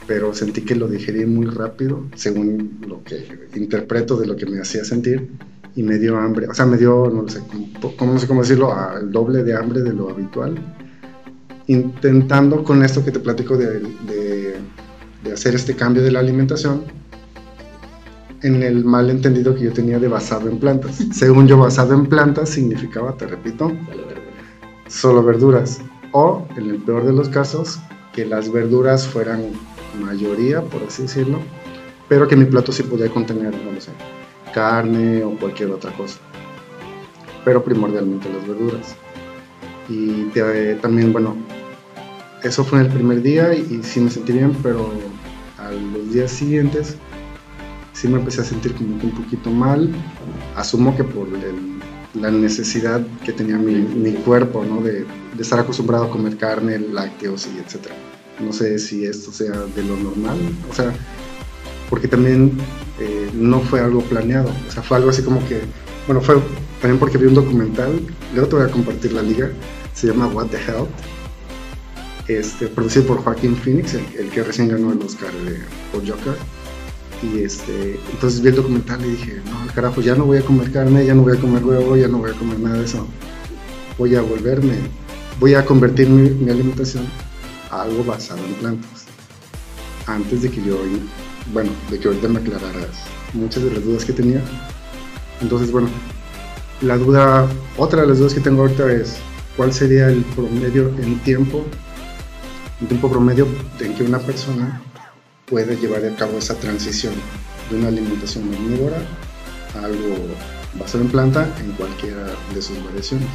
[0.06, 4.60] pero sentí que lo digerí muy rápido, según lo que interpreto de lo que me
[4.60, 5.30] hacía sentir,
[5.74, 7.40] y me dio hambre, o sea, me dio, no sé,
[7.96, 10.54] cómo, no sé cómo decirlo, el doble de hambre de lo habitual,
[11.66, 14.56] intentando con esto que te platico de, de,
[15.24, 16.82] de hacer este cambio de la alimentación,
[18.42, 20.96] en el malentendido que yo tenía de basado en plantas.
[21.12, 23.72] Según yo, basado en plantas significaba, te repito,
[24.88, 25.80] solo verduras.
[26.12, 27.78] O, en el peor de los casos,
[28.12, 29.40] que las verduras fueran
[29.98, 31.38] mayoría, por así decirlo,
[32.08, 33.90] pero que mi plato sí podía contener, no sé,
[34.52, 36.18] carne o cualquier otra cosa.
[37.44, 38.96] Pero primordialmente las verduras.
[39.88, 40.26] Y
[40.80, 41.36] también, bueno,
[42.42, 44.90] eso fue el primer día y, sí me sentí bien, pero
[45.58, 46.96] a los días siguientes
[47.92, 49.90] sí me empecé a sentir como un poquito mal.
[50.56, 51.28] Asumo que por
[52.14, 54.80] la necesidad que tenía mi, cuerpo, ¿no?
[54.80, 57.94] De, de, estar acostumbrado a comer carne, lácteos y etcétera.
[58.40, 60.38] No sé si esto sea de lo normal,
[60.70, 60.92] o sea,
[61.90, 62.52] porque también
[62.98, 65.60] eh, no fue algo planeado, o sea, fue algo así como que,
[66.06, 66.36] bueno, fue
[66.80, 68.00] también porque vi un documental,
[68.32, 69.50] luego te voy a compartir la liga,
[69.94, 70.86] se llama What the Hell,
[72.28, 75.58] este, producido por Joaquín Phoenix, el, que recién ganó el Oscar de,
[75.92, 76.34] por Joker.
[77.22, 80.72] Y este, entonces vi el documental y dije, no, carajo, ya no voy a comer
[80.72, 83.06] carne, ya no voy a comer huevo, ya no voy a comer nada de eso.
[83.96, 84.74] Voy a volverme,
[85.38, 87.04] voy a convertir mi alimentación
[87.80, 89.06] algo basado en plantas.
[90.06, 90.78] Antes de que yo,
[91.52, 94.42] bueno, de que ahorita me aclararas muchas de las dudas que tenía.
[95.40, 95.88] Entonces, bueno,
[96.82, 99.16] la duda, otra de las dudas que tengo ahorita es,
[99.56, 101.64] ¿cuál sería el promedio en tiempo,
[102.80, 103.46] el tiempo promedio
[103.80, 104.82] en que una persona
[105.46, 107.14] puede llevar a cabo esa transición
[107.70, 108.98] de una alimentación omnívora
[109.80, 110.16] a algo
[110.78, 113.28] basado en planta en cualquiera de sus variaciones?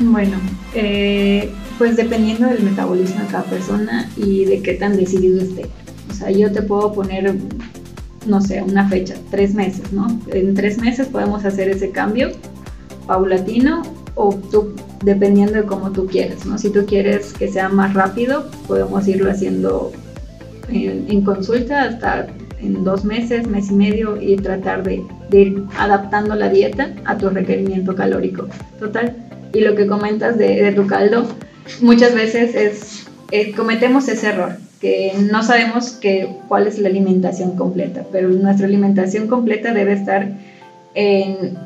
[0.00, 0.38] Bueno,
[0.74, 5.66] eh, pues dependiendo del metabolismo de cada persona y de qué tan decidido esté.
[6.10, 7.34] O sea, yo te puedo poner,
[8.26, 10.20] no sé, una fecha, tres meses, ¿no?
[10.32, 12.30] En tres meses podemos hacer ese cambio
[13.06, 13.82] paulatino
[14.14, 16.56] o tú, dependiendo de cómo tú quieres, ¿no?
[16.58, 19.92] Si tú quieres que sea más rápido, podemos irlo haciendo
[20.68, 22.28] en, en consulta hasta
[22.60, 27.18] en dos meses, mes y medio y tratar de, de ir adaptando la dieta a
[27.18, 28.46] tu requerimiento calórico.
[28.78, 29.14] Total,
[29.54, 31.26] y lo que comentas de, tu caldo,
[31.80, 37.56] muchas veces es, eh, cometemos ese error, que no sabemos que, cuál es la alimentación
[37.56, 40.28] completa, pero nuestra alimentación completa debe estar
[40.94, 41.56] en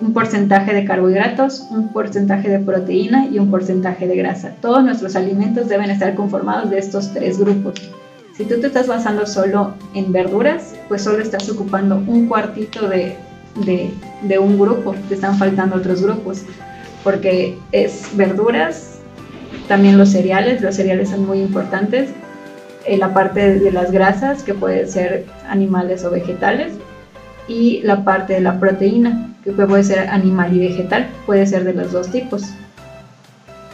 [0.00, 4.54] un porcentaje de carbohidratos, un porcentaje de proteína y un porcentaje de grasa.
[4.60, 7.74] Todos nuestros alimentos deben estar conformados de estos tres grupos.
[8.36, 13.16] Si tú te estás basando solo en verduras, pues solo estás ocupando un cuartito de,
[13.66, 13.90] de,
[14.22, 16.44] de un grupo, te están faltando otros grupos
[17.02, 18.97] porque es verduras,
[19.68, 22.10] también los cereales, los cereales son muy importantes,
[22.86, 26.72] eh, la parte de las grasas, que pueden ser animales o vegetales,
[27.46, 31.74] y la parte de la proteína, que puede ser animal y vegetal, puede ser de
[31.74, 32.44] los dos tipos.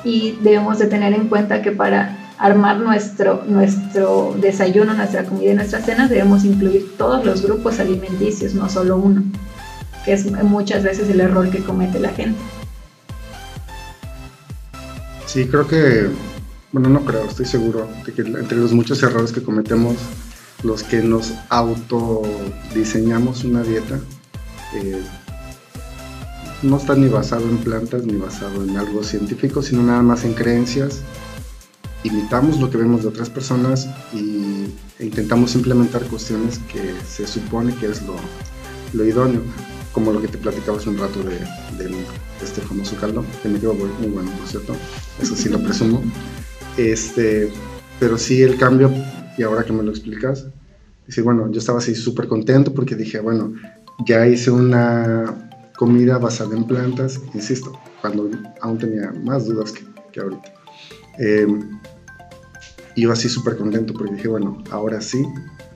[0.05, 5.55] Y debemos de tener en cuenta que para armar nuestro, nuestro desayuno, nuestra comida y
[5.55, 9.23] nuestra cena, debemos incluir todos los grupos alimenticios, no solo uno,
[10.05, 12.39] que es muchas veces el error que comete la gente.
[15.35, 16.09] Sí, creo que,
[16.71, 19.97] bueno, no creo, estoy seguro de que entre los muchos errores que cometemos,
[20.63, 23.99] los que nos autodiseñamos una dieta,
[24.77, 25.03] eh,
[26.63, 30.35] no está ni basado en plantas ni basado en algo científico, sino nada más en
[30.35, 31.01] creencias.
[32.05, 37.75] Imitamos lo que vemos de otras personas y, e intentamos implementar cuestiones que se supone
[37.75, 38.15] que es lo,
[38.93, 39.41] lo idóneo
[39.91, 41.41] como lo que te platicaba hace un rato de,
[42.45, 44.75] este famoso caldo, que me quedó muy, bueno, por cierto,
[45.21, 46.03] eso sí lo presumo.
[46.77, 47.51] Este,
[47.99, 48.93] pero sí el cambio,
[49.39, 50.47] y ahora que me lo explicas,
[51.07, 53.53] dice, bueno, yo estaba así súper contento porque dije, bueno,
[54.07, 55.45] ya hice una,
[55.77, 58.31] comida basada en plantas, insisto, cuando
[58.61, 60.55] aún tenía más dudas que, que ahorita.
[61.19, 61.47] Eh,
[62.97, 65.25] iba así súper contento porque dije, bueno, ahora sí,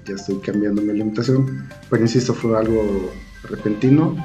[0.06, 3.10] ya estoy cambiando mi alimentación, pero insisto, fue algo
[3.44, 4.16] repentino.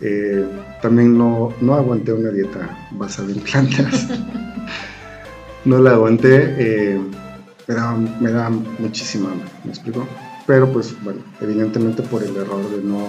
[0.00, 0.46] Eh,
[0.80, 4.06] también no, no aguanté una dieta basada en plantas.
[5.64, 7.00] no la aguanté, eh,
[7.66, 10.06] me, da, me da muchísima hambre, ¿me explico?
[10.46, 13.04] Pero pues bueno, evidentemente por el error de no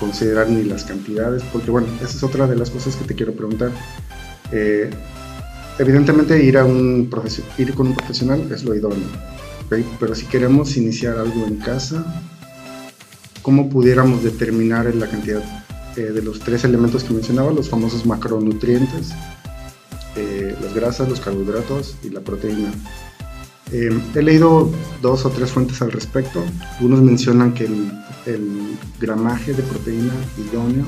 [0.00, 3.32] considerar ni las cantidades, porque bueno, esa es otra de las cosas que te quiero
[3.32, 3.70] preguntar.
[4.52, 4.90] Eh,
[5.78, 7.10] evidentemente ir, a un
[7.58, 9.08] ir con un profesional es lo idóneo,
[9.98, 12.22] pero si queremos iniciar algo en casa,
[13.42, 15.65] ¿cómo pudiéramos determinar la cantidad
[16.02, 19.12] de los tres elementos que mencionaba, los famosos macronutrientes,
[20.16, 22.72] eh, las grasas, los carbohidratos y la proteína?
[23.72, 24.70] Eh, he leído
[25.02, 26.42] dos o tres fuentes al respecto.
[26.74, 30.84] Algunos mencionan que el, gramaje de proteína idóneo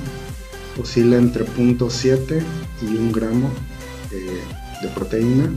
[0.80, 2.42] oscila entre 0.7
[2.82, 3.50] y 1 gramo
[4.12, 4.40] eh,
[4.82, 5.50] de proteína.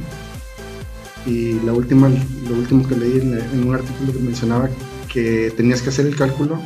[1.25, 4.69] Y la última, lo último que leí en, un artículo que mencionaba
[5.11, 6.59] que tenías que hacer el cálculo,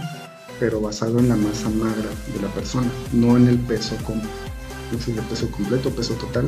[0.60, 3.96] pero basado en la masa magra de la persona, no en el peso,
[4.92, 6.48] el peso completo, peso total,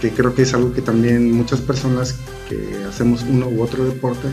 [0.00, 2.16] que creo que es algo que también muchas personas
[2.48, 4.28] que hacemos uno u otro deporte,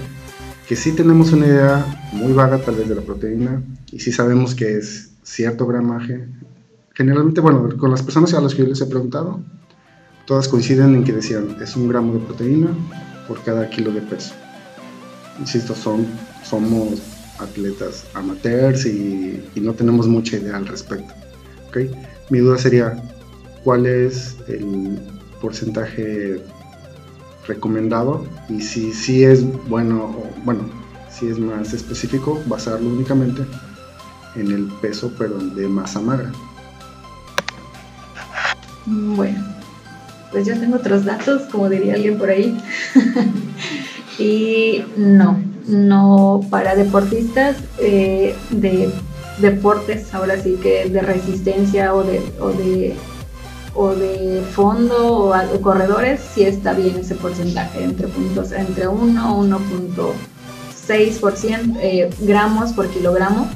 [0.67, 4.55] que sí tenemos una idea muy vaga tal vez de la proteína y sí sabemos
[4.55, 6.27] que es cierto gramaje.
[6.93, 9.41] Generalmente, bueno, con las personas a las que yo les he preguntado,
[10.25, 12.69] todas coinciden en que decían es un gramo de proteína
[13.27, 14.33] por cada kilo de peso.
[15.39, 16.05] Insisto, son,
[16.43, 16.99] somos
[17.39, 21.13] atletas amateurs y, no tenemos mucha idea al respecto.
[21.67, 21.91] ¿okay?
[22.29, 23.01] Mi duda sería,
[23.63, 24.99] ¿cuál es el,
[25.41, 26.41] porcentaje
[27.47, 30.61] recomendado y si, si es bueno bueno,
[31.09, 33.43] si es más específico, basarlo únicamente
[34.35, 36.31] en el peso pero de masa magra.
[38.85, 39.43] Bueno,
[40.31, 42.57] pues yo tengo otros datos, como diría alguien por ahí.
[44.19, 48.91] y no, no para deportistas eh, de
[49.39, 52.95] deportes, ahora sí que de resistencia o de, o de
[53.75, 61.77] o de fondo o, corredores, si está bien ese porcentaje, entre, puntos, entre 1 1.6%
[61.81, 63.47] eh, gramos por kilogramo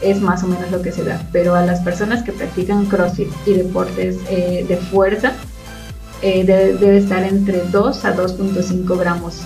[0.00, 1.20] es más o menos lo que se da.
[1.32, 5.32] Pero a las personas que practican CrossFit y deportes eh, de fuerza,
[6.22, 9.40] eh, debe, estar entre 2 a 2.5 gramos,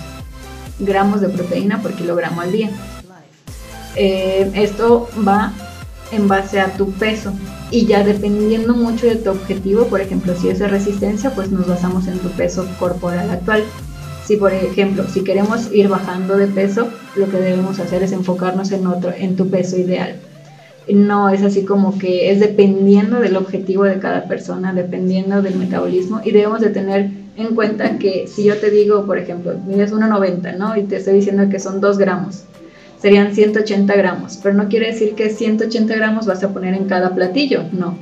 [0.79, 2.69] gramos de proteína por kilogramo al día.
[3.95, 5.53] esto va
[6.11, 7.33] en base a tu peso
[7.71, 11.67] y ya dependiendo mucho de tu objetivo, por ejemplo, si es de resistencia, pues nos
[11.67, 13.63] basamos en tu peso corporal actual.
[14.25, 18.71] Si por ejemplo, si queremos ir bajando de peso, lo que debemos hacer es enfocarnos
[18.71, 20.15] en otro, en tu peso ideal.
[20.87, 26.21] No es así como que es dependiendo del objetivo de cada persona, dependiendo del metabolismo
[26.23, 30.57] y debemos de tener en cuenta que si yo te digo, por ejemplo, mides 1,90,
[30.57, 30.77] ¿no?
[30.77, 32.45] Y te estoy diciendo que son 2 gramos
[33.05, 37.13] serían 180 gramos, pero no quiere decir que 180 gramos vas a poner en cada
[37.13, 37.95] platillo, no,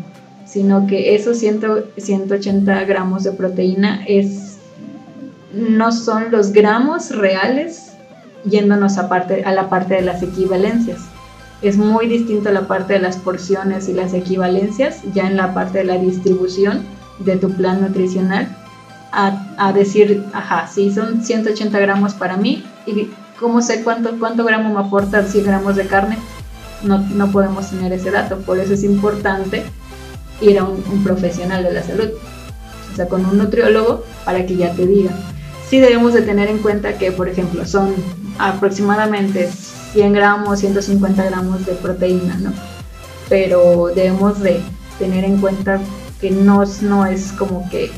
[0.45, 4.59] sino que esos 180 gramos de proteína es,
[5.53, 7.91] no son los gramos reales
[8.45, 11.01] yéndonos a, parte, a la parte de las equivalencias.
[11.61, 15.79] Es muy distinto la parte de las porciones y las equivalencias, ya en la parte
[15.79, 16.81] de la distribución
[17.19, 18.47] de tu plan nutricional,
[19.13, 23.09] a, a decir, ajá, sí, son 180 gramos para mí y
[23.43, 26.17] ¿Cómo sé cuánto, cuánto gramo me aporta 100 gramos de carne?
[26.81, 28.37] No, no podemos tener ese dato.
[28.37, 29.63] Por eso es importante
[30.39, 32.09] ir a un, profesional de la salud,
[32.91, 35.11] o sea, con un nutriólogo para que ya te diga.
[35.69, 37.93] Sí debemos de tener en cuenta que, por ejemplo, son
[38.37, 39.49] aproximadamente
[39.93, 42.53] 100 gramos, 150 gramos de proteína, ¿no?
[43.27, 44.61] Pero debemos de
[44.99, 45.81] tener en cuenta
[46.21, 47.91] que no, no es como que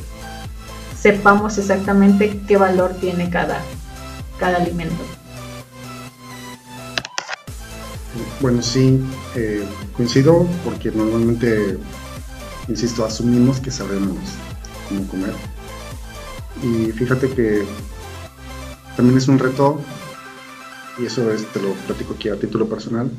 [1.05, 3.61] sepamos exactamente qué valor tiene cada,
[4.39, 5.03] cada alimento.
[8.41, 8.99] Bueno, sí,
[9.35, 9.63] eh,
[9.95, 11.77] coincido porque normalmente,
[12.67, 14.17] insisto, asumimos que sabemos
[14.89, 15.35] cómo comer.
[16.63, 17.63] Y fíjate que
[18.97, 19.79] también es un reto,
[20.97, 23.11] y eso es, te lo platico aquí a título personal,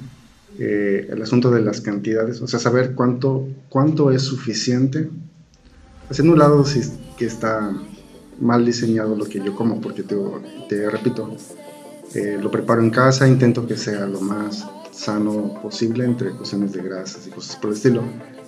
[0.59, 5.09] eh, el asunto de las cantidades, o sea, saber cuánto, cuánto es suficiente,
[6.11, 6.81] haciendo un lado si
[7.17, 7.73] que está
[8.41, 10.17] mal diseñado lo que yo como, porque te,
[10.69, 11.35] te repito,
[12.15, 16.83] eh, lo preparo en casa, intento que sea lo más sano posible entre cuestiones de
[16.83, 18.03] grasas y cosas por el estilo,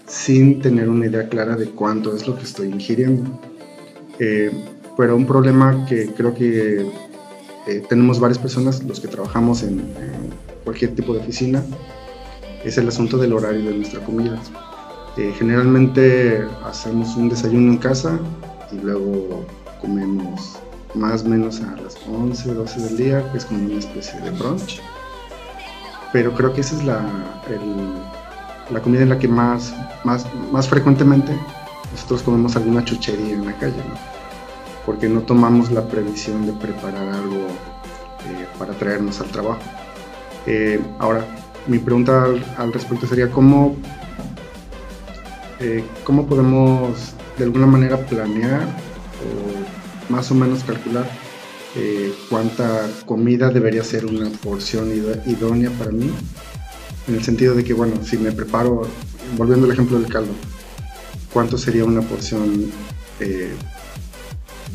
[0.07, 3.41] sin tener una idea clara de cuánto es lo que estoy ingiriendo.
[4.19, 4.51] Eh,
[4.97, 6.91] pero un problema que creo que
[7.67, 9.93] eh, tenemos varias personas, los que trabajamos en,
[10.65, 11.63] cualquier tipo de oficina,
[12.65, 14.41] es el asunto del horario de nuestra comida.
[15.19, 18.19] Eh, generalmente hacemos un desayuno en casa
[18.71, 19.45] y luego
[19.81, 20.59] comemos
[20.95, 24.31] más o menos a las 11, 12 del día, que es como una especie de
[24.31, 24.81] brunch.
[26.13, 27.01] Pero creo que esa es la,
[28.71, 31.33] la comida en la que más, más, más frecuentemente
[31.93, 33.83] nosotros comemos alguna chuchería en la calle,
[34.87, 37.47] porque no tomamos la previsión de preparar algo
[38.27, 39.61] eh, para traernos al trabajo.
[40.47, 41.25] Eh, ahora,
[41.67, 42.25] mi pregunta
[42.57, 43.77] al, respecto sería cómo,
[45.61, 51.09] eh, cómo podemos de alguna manera planear o más o menos calcular
[52.29, 54.91] cuánta comida debería ser una porción
[55.27, 56.11] idónea para mí,
[57.07, 58.87] en el sentido de que, bueno, si me preparo,
[59.37, 60.33] volviendo al ejemplo del caldo,
[61.33, 62.71] cuánto sería una porción
[63.21, 63.53] eh,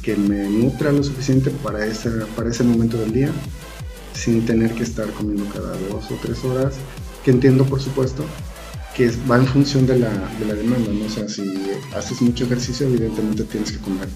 [0.02, 3.30] que me nutra lo suficiente para ese, para ese momento del día,
[4.13, 6.76] sin tener que estar comiendo cada dos o tres horas,
[7.24, 8.24] que entiendo por supuesto
[8.95, 11.06] que va en función de la, de la demanda, ¿no?
[11.06, 11.41] O sea, si
[11.95, 14.08] haces mucho ejercicio, evidentemente tienes que comer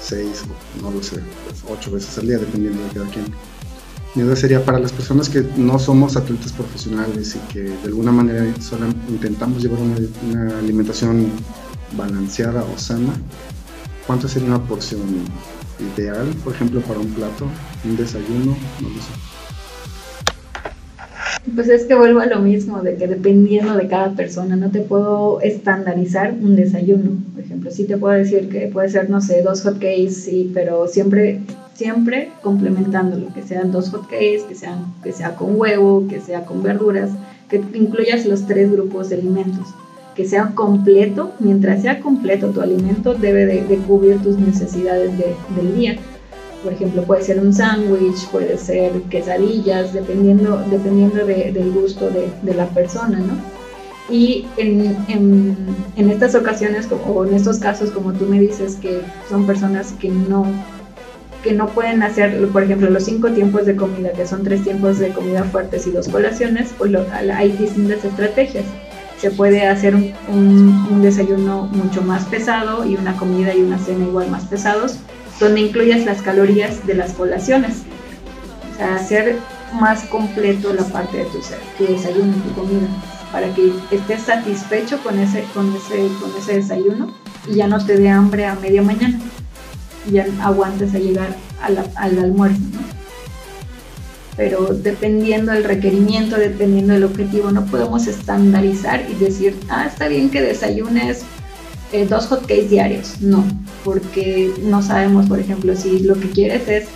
[0.00, 0.42] seis,
[0.82, 3.26] no lo sé, pues, ocho veces al día, dependiendo de cada quien.
[4.14, 8.10] Mi duda sería para las personas que no somos atletas profesionales y que de alguna
[8.10, 11.30] manera solo intentamos llevar una, una alimentación
[11.96, 13.12] balanceada o sana,
[14.06, 15.02] ¿cuánto sería una porción
[15.96, 17.46] ideal, por ejemplo, para un plato,
[17.84, 18.56] un desayuno?
[18.80, 19.37] No lo sé.
[21.54, 24.80] Pues es que vuelvo a lo mismo, de que dependiendo de cada persona, no te
[24.80, 27.12] puedo estandarizar un desayuno.
[27.34, 30.86] Por ejemplo, sí te puedo decir que puede ser, no sé, dos hotcakes, sí, pero
[30.88, 31.40] siempre,
[31.74, 36.62] siempre complementándolo, que sean dos hotcakes, que, sean, que sea con huevo, que sea con
[36.62, 37.10] verduras,
[37.48, 39.66] que incluyas los tres grupos de alimentos
[40.18, 45.96] que sea completo, mientras sea completo tu alimento debe de, cubrir tus necesidades del día.
[46.62, 52.66] Por ejemplo, puede ser un sándwich, puede ser quesadillas, dependiendo, dependiendo del gusto de, la
[52.66, 53.34] persona, ¿no?
[54.10, 54.96] Y en,
[55.96, 60.08] en, estas ocasiones, o en estos casos, como tú me dices, que son personas que
[60.08, 60.46] no,
[61.44, 64.98] que no pueden hacer, por ejemplo, los cinco tiempos de comida, que son tres tiempos
[64.98, 68.64] de comida fuertes y dos colaciones, pues hay distintas estrategias
[69.18, 74.30] se puede hacer un, desayuno mucho más pesado y una comida y una cena igual
[74.30, 74.96] más pesados,
[75.40, 77.82] donde incluyas las calorías de las colaciones.
[78.72, 79.38] O sea, hacer
[79.80, 82.88] más completo la parte de tu, desayuno tu comida,
[83.32, 87.12] para que estés satisfecho con ese, con ese, con ese desayuno
[87.46, 89.18] y ya no te dé hambre a media mañana.
[90.08, 92.60] Y ya aguantes a llegar al almuerzo.
[92.72, 92.98] ¿no?
[94.38, 100.30] pero dependiendo del requerimiento, dependiendo del objetivo, no podemos estandarizar y decir, ah, está bien
[100.30, 101.24] que desayunes
[101.92, 103.20] eh, dos hotcakes diarios.
[103.20, 103.44] No,
[103.84, 106.88] porque no sabemos, por ejemplo, si lo que quieres es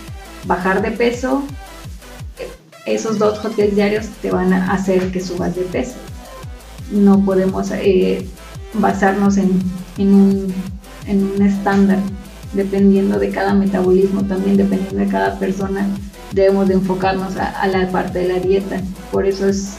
[0.45, 1.43] bajar de peso,
[2.85, 5.95] esos dos hotcakes diarios te van a hacer que subas de peso.
[6.91, 8.27] No podemos eh,
[8.73, 9.61] basarnos en,
[9.97, 10.53] en, un,
[11.07, 11.99] en un estándar,
[12.53, 15.87] dependiendo de cada metabolismo, también dependiendo de cada persona
[16.33, 18.81] debemos de enfocarnos a, la parte de la dieta.
[19.11, 19.75] Por eso es,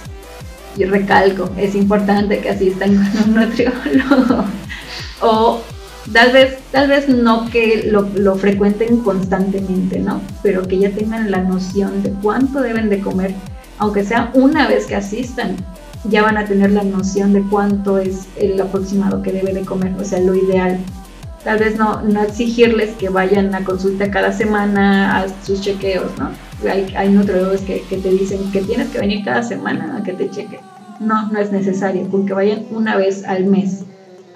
[0.77, 4.45] y recalco, es importante que asistan con un nutriólogo.
[5.21, 5.61] O
[6.13, 10.21] tal vez, tal vez no que lo, lo, frecuenten constantemente, ¿no?
[10.43, 13.35] Pero que ya tengan la noción de cuánto deben de comer,
[13.79, 15.57] aunque sea una vez que asistan,
[16.05, 19.95] ya van a tener la noción de cuánto es el aproximado que debe de comer,
[19.99, 20.79] o sea, lo ideal
[21.45, 26.31] tal vez no, no exigirles que vayan a consulta cada semana a sus chequeos, ¿no?
[26.69, 30.15] Hay, hay nutriólogos que, que, te dicen que tienes que venir cada semana a que
[30.15, 30.59] te cheque.
[31.01, 33.85] No, no es necesario, con que vayan una vez al mes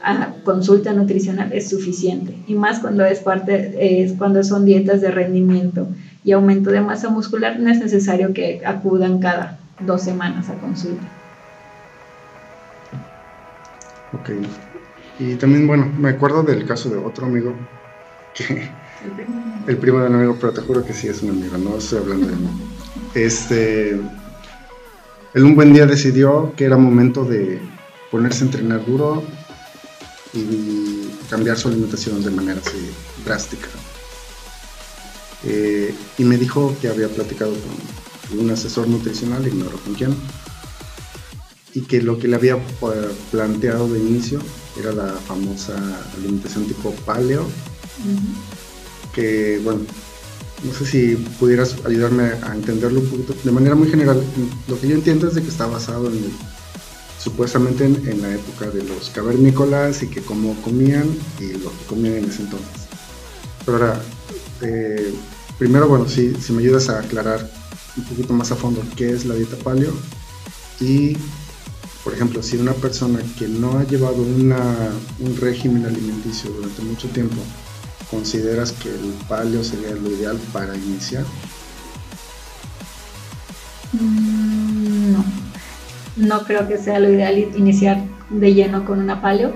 [0.02, 2.34] a consulta nutricional es suficiente.
[2.46, 5.88] Y más cuando es parte, es cuando son dietas de rendimiento
[6.24, 11.02] y aumento de masa muscular, no es necesario que acudan cada dos semanas a consulta.
[14.12, 14.30] Ok,
[15.18, 17.54] y también, bueno, me acuerdo del caso de otro amigo,
[18.34, 18.68] que,
[19.66, 21.98] el primo de un amigo, pero te juro que sí es un amigo, no estoy
[21.98, 22.40] hablando de él.
[23.14, 23.90] Este,
[25.34, 27.60] él un buen día decidió que era momento de
[28.10, 29.22] ponerse a entrenar duro
[30.34, 32.90] y cambiar su alimentación de manera así
[33.24, 33.68] drástica.
[35.44, 37.54] Eh, y me dijo que había platicado
[38.28, 40.14] con un asesor nutricional, ignoro con quién,
[41.74, 42.60] y que lo que le había eh,
[43.30, 44.40] planteado de inicio
[44.78, 45.74] era la famosa
[46.16, 47.46] alimentación tipo paleo,
[49.14, 49.80] que bueno,
[50.64, 54.22] no sé si pudieras ayudarme a entenderlo un poquito de manera muy general.
[54.66, 56.32] Lo que yo entiendo es de que está basado en
[57.18, 61.08] supuestamente en, la época de los cavernícolas y que cómo comían
[61.40, 62.86] y lo que comían en ese entonces.
[63.64, 64.00] Pero ahora,
[64.62, 65.14] eh,
[65.58, 67.50] primero, bueno, si, me ayudas a aclarar
[67.96, 69.92] un poquito más a fondo qué es la dieta paleo
[70.80, 71.16] y
[72.04, 77.36] por ejemplo, si una persona que no ha llevado un régimen alimenticio durante mucho tiempo,
[78.10, 81.24] ¿consideras que el paleo sería lo ideal para iniciar?
[83.92, 84.47] Mm,
[86.18, 87.98] no creo que sea lo ideal iniciar
[88.30, 89.54] de lleno con una paleo,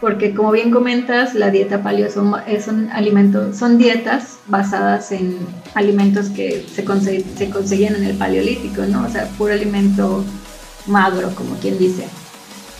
[0.00, 2.34] porque como bien comentas, la dieta paleo son,
[2.90, 5.36] alimentos, son dietas basadas en
[5.74, 6.84] alimentos que se,
[7.36, 9.04] se conseguían en el paleolítico, ¿no?
[9.04, 10.24] O sea, puro alimento
[10.86, 12.06] magro, como quien dice.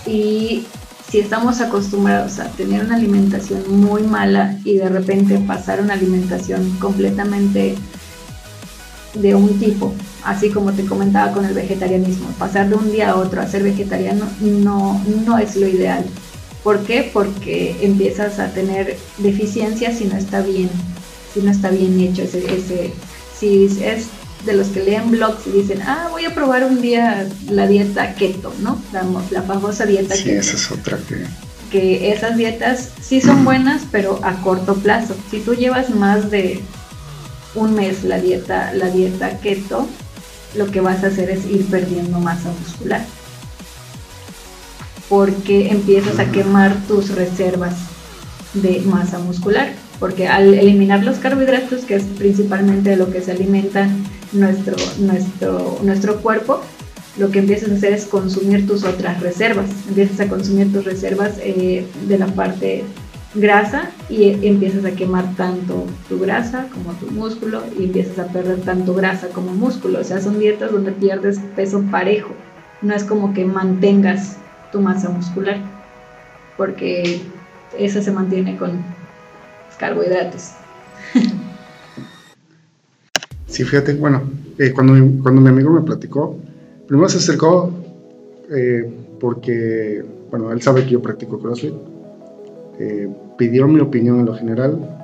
[0.07, 0.65] Y
[1.11, 6.79] si estamos acostumbrados a tener una alimentación muy mala y de repente pasar una alimentación
[6.79, 7.75] completamente
[9.15, 9.93] de un tipo,
[10.25, 13.63] así como te comentaba con el vegetarianismo, pasar de un día a otro a ser
[13.63, 16.05] vegetariano no, no es lo ideal.
[16.63, 17.11] ¿Por qué?
[17.13, 20.69] Porque empiezas a tener deficiencias si no está bien,
[21.33, 22.93] si no está bien hecho ese, ese
[23.39, 24.07] si es
[24.45, 28.15] de los que leen blogs y dicen, ah, voy a probar un día la dieta
[28.15, 28.81] keto, ¿no?
[28.93, 31.25] La, la famosa dieta sí, esa es otra que...
[31.71, 35.15] Que esas dietas sí son buenas, pero a corto plazo.
[35.31, 36.61] Si tú llevas más de
[37.55, 39.87] un mes la dieta, la dieta keto,
[40.55, 43.05] lo que vas a hacer es ir perdiendo masa muscular.
[45.09, 47.75] Porque empiezas a quemar tus reservas
[48.55, 49.73] de masa muscular.
[49.99, 55.79] Porque al eliminar los carbohidratos, que es principalmente de lo que se alimentan nuestro, nuestro,
[55.83, 56.61] nuestro cuerpo,
[57.19, 59.69] lo que empiezas a hacer es consumir tus otras reservas.
[59.89, 62.85] Empiezas a consumir tus reservas eh, de la parte
[63.35, 68.61] grasa y empiezas a quemar tanto tu grasa como tu músculo y empiezas a perder
[68.61, 70.01] tanto grasa como músculo.
[70.01, 72.35] O sea, son dietas donde pierdes peso parejo.
[72.83, 74.37] No es como que mantengas
[74.73, 75.59] tu masa muscular,
[76.57, 77.21] porque
[77.79, 78.83] esa se mantiene con
[79.79, 80.53] carbohidratos.
[83.47, 84.23] Sí, fíjate, bueno,
[84.59, 84.93] eh, cuando,
[85.25, 86.39] cuando mi amigo me platicó,
[86.87, 87.73] primero se acercó
[88.49, 91.75] eh, porque, bueno, él sabe que yo practico CrossFit,
[92.81, 94.97] eh, pidió mi opinión en lo general,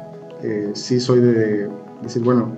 [0.74, 1.68] sí soy de
[2.02, 2.54] decir, bueno,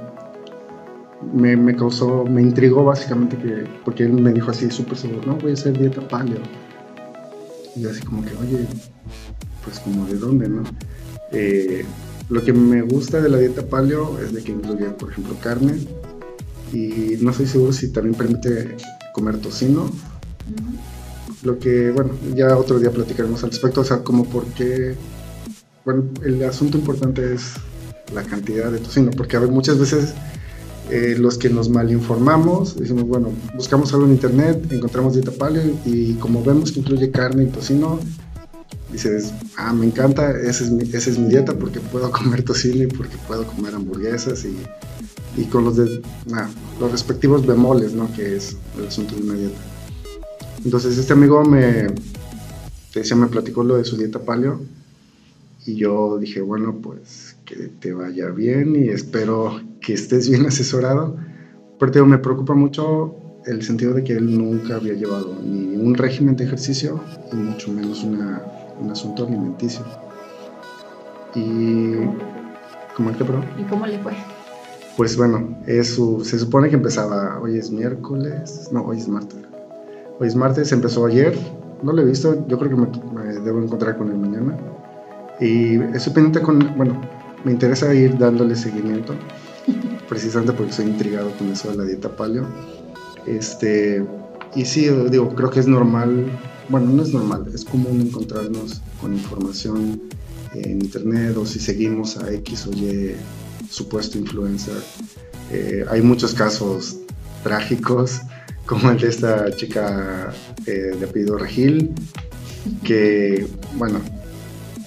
[1.32, 5.36] me, me, causó, me intrigó básicamente que, porque él me dijo así súper seguro, no,
[5.36, 6.42] voy a hacer dieta paleo.
[7.74, 8.66] Y así como que, oye,
[9.64, 10.64] pues como de dónde, ¿no?
[12.30, 15.78] Lo que me gusta de la dieta paleo es de que incluye, por ejemplo, carne
[16.72, 18.76] y no estoy seguro si también permite
[19.14, 19.90] comer tocino.
[21.42, 24.94] Lo que, bueno, ya otro día platicaremos al respecto, o sea, como porque,
[25.84, 27.52] bueno, el asunto importante es
[28.12, 30.14] la cantidad de tocino, porque a ver, muchas veces
[30.90, 36.14] eh, los que nos malinformamos, decimos, bueno, buscamos algo en internet, encontramos dieta paleo y
[36.14, 38.00] como vemos que incluye carne y tocino,
[38.90, 42.84] dices, ah, me encanta, esa es mi, esa es mi dieta porque puedo comer tocino
[42.84, 44.56] y porque puedo comer hamburguesas y,
[45.40, 46.02] y con los, de,
[46.80, 48.10] los respectivos bemoles, ¿no?
[48.14, 49.58] Que es el asunto de una dieta.
[50.64, 51.88] Entonces este amigo me,
[52.92, 54.60] te decía, me platicó lo de su dieta paleo
[55.66, 61.16] y yo dije, bueno, pues que te vaya bien y espero que estés bien asesorado.
[61.78, 63.14] Pero me preocupa mucho
[63.46, 67.00] el sentido de que él nunca había llevado ni un régimen de ejercicio
[67.32, 68.42] y mucho menos una
[68.80, 69.84] un asunto alimenticio.
[71.34, 71.94] Y...
[72.96, 73.44] ¿Cómo que, bro?
[73.58, 74.12] ¿Y cómo le fue?
[74.96, 79.47] Pues bueno, eso, se supone que empezaba, hoy es miércoles, no, hoy es martes.
[80.20, 81.38] Hoy es martes, empezó ayer,
[81.82, 84.56] no lo he visto, yo creo que me, debo encontrar con él mañana.
[85.40, 87.00] Y estoy pendiente con, bueno,
[87.44, 89.14] me interesa ir dándole seguimiento,
[90.08, 92.46] precisamente porque soy intrigado con eso de la dieta paleo.
[93.26, 94.04] Este,
[94.54, 96.26] y sí, digo, creo que es normal
[96.68, 100.02] bueno, no es normal, es común encontrarnos con información
[100.52, 103.16] en internet o si seguimos a X o Y
[103.70, 104.76] supuesto influencer.
[105.50, 106.98] Eh, hay muchos casos
[107.42, 108.20] trágicos,
[108.68, 110.30] como el de esta chica
[110.66, 111.90] eh, de apellido Regil,
[112.84, 113.46] que,
[113.76, 113.98] bueno,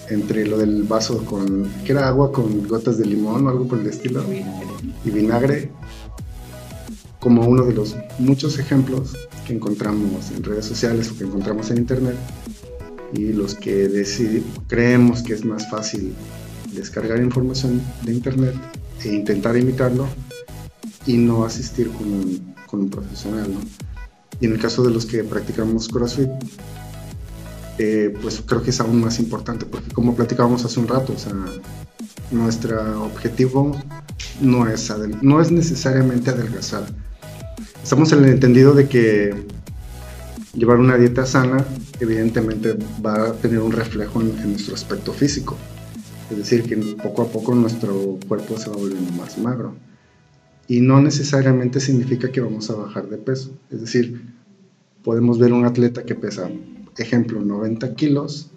[0.08, 3.80] entre lo del vaso con, que era agua con gotas de limón o algo por
[3.80, 4.22] el estilo,
[5.04, 5.72] y vinagre,
[7.18, 11.78] como uno de los muchos ejemplos que encontramos en redes sociales o que encontramos en
[11.78, 12.16] internet
[13.12, 14.04] y los que
[14.68, 16.14] creemos que es más fácil
[16.72, 18.54] descargar información de internet
[19.04, 20.06] e intentar imitarlo
[21.04, 23.48] y no asistir con un, con un profesional.
[24.40, 26.30] Y en el caso de los que practicamos CrossFit,
[27.78, 31.18] eh, pues creo que es aún más importante porque como platicábamos hace un rato, o
[31.18, 31.34] sea,
[32.30, 33.76] nuestro objetivo
[34.40, 36.84] no es, no es necesariamente adelgazar,
[37.82, 39.34] Estamos en el entendido de que
[40.54, 41.64] llevar una dieta sana
[41.98, 45.56] evidentemente va a tener un reflejo en, nuestro aspecto físico.
[46.30, 49.74] Es decir, que poco a poco nuestro cuerpo se va volviendo más magro.
[50.68, 53.50] Y no necesariamente significa que vamos a bajar de peso.
[53.70, 54.22] Es decir,
[55.02, 56.50] podemos ver un atleta que pesa,
[56.96, 58.50] ejemplo, 90 kilos,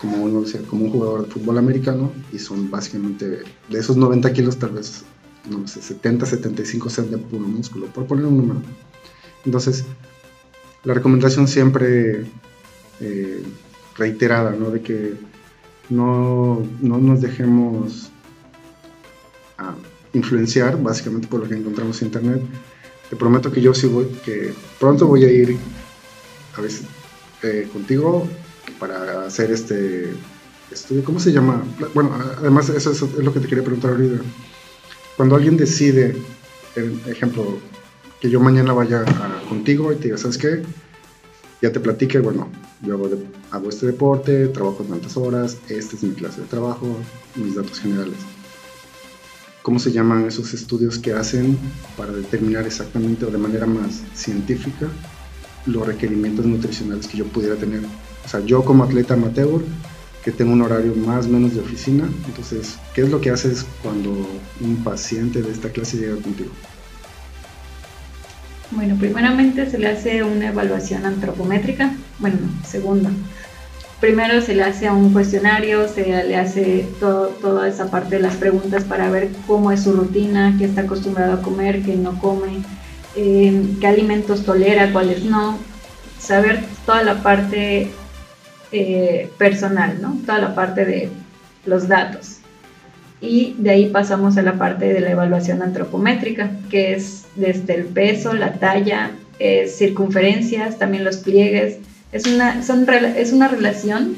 [0.00, 4.58] como, uno, como un jugador de fútbol americano, y son básicamente, de esos 90 kilos,
[4.58, 5.04] tal vez,
[5.50, 8.62] no sé, 70, 75 sean de puro músculo, por poner un número.
[9.44, 9.84] Entonces,
[10.84, 12.26] la recomendación siempre
[13.00, 13.42] eh,
[13.96, 14.70] reiterada, ¿no?
[14.70, 15.14] De que
[15.90, 18.10] no, no nos dejemos
[19.58, 19.74] ah,
[20.12, 22.42] influenciar, básicamente por lo que encontramos en internet.
[23.08, 25.56] Te prometo que yo sí voy, que pronto voy a ir
[26.56, 26.82] a veces
[27.42, 28.28] eh, contigo
[28.78, 30.12] para hacer este
[30.70, 31.02] estudio.
[31.04, 31.62] ¿Cómo se llama?
[31.94, 34.22] Bueno, además eso es, lo que te quería preguntar ahorita.
[35.16, 36.16] Cuando alguien decide,
[37.06, 37.58] ejemplo,
[38.20, 39.04] que yo mañana vaya
[39.48, 40.62] contigo y te diga, ¿sabes qué?
[41.62, 42.48] Ya te platique, bueno,
[42.82, 43.10] yo hago,
[43.50, 46.86] hago este deporte, trabajo tantas horas, esta es mi clase de trabajo,
[47.36, 48.16] mis datos generales.
[49.70, 51.56] ¿Cómo se llaman esos estudios que hacen
[51.96, 54.88] para determinar exactamente o de manera más científica
[55.64, 57.82] los requerimientos nutricionales que yo pudiera tener?
[58.24, 59.62] O sea, yo como atleta amateur,
[60.24, 63.64] que tengo un horario más o menos de oficina, entonces, ¿qué es lo que haces
[63.80, 64.10] cuando
[64.60, 66.50] un paciente de esta clase llega contigo?
[68.72, 73.12] Bueno, primeramente se le hace una evaluación antropométrica, bueno, segunda.
[74.00, 78.84] Primero se le hace un cuestionario, se le hace toda esa parte de las preguntas
[78.84, 82.62] para ver cómo es su rutina, qué está acostumbrado a comer, qué no come,
[83.14, 85.58] eh, qué alimentos tolera, cuáles no.
[86.18, 87.90] Saber toda la parte
[88.72, 90.16] eh, personal, ¿no?
[90.24, 91.10] Toda la parte de
[91.66, 92.40] los datos
[93.20, 97.84] y de ahí pasamos a la parte de la evaluación antropométrica, que es desde el
[97.84, 101.78] peso, la talla, eh, circunferencias, también los pliegues.
[102.12, 102.86] Es una, son,
[103.16, 104.16] es una relación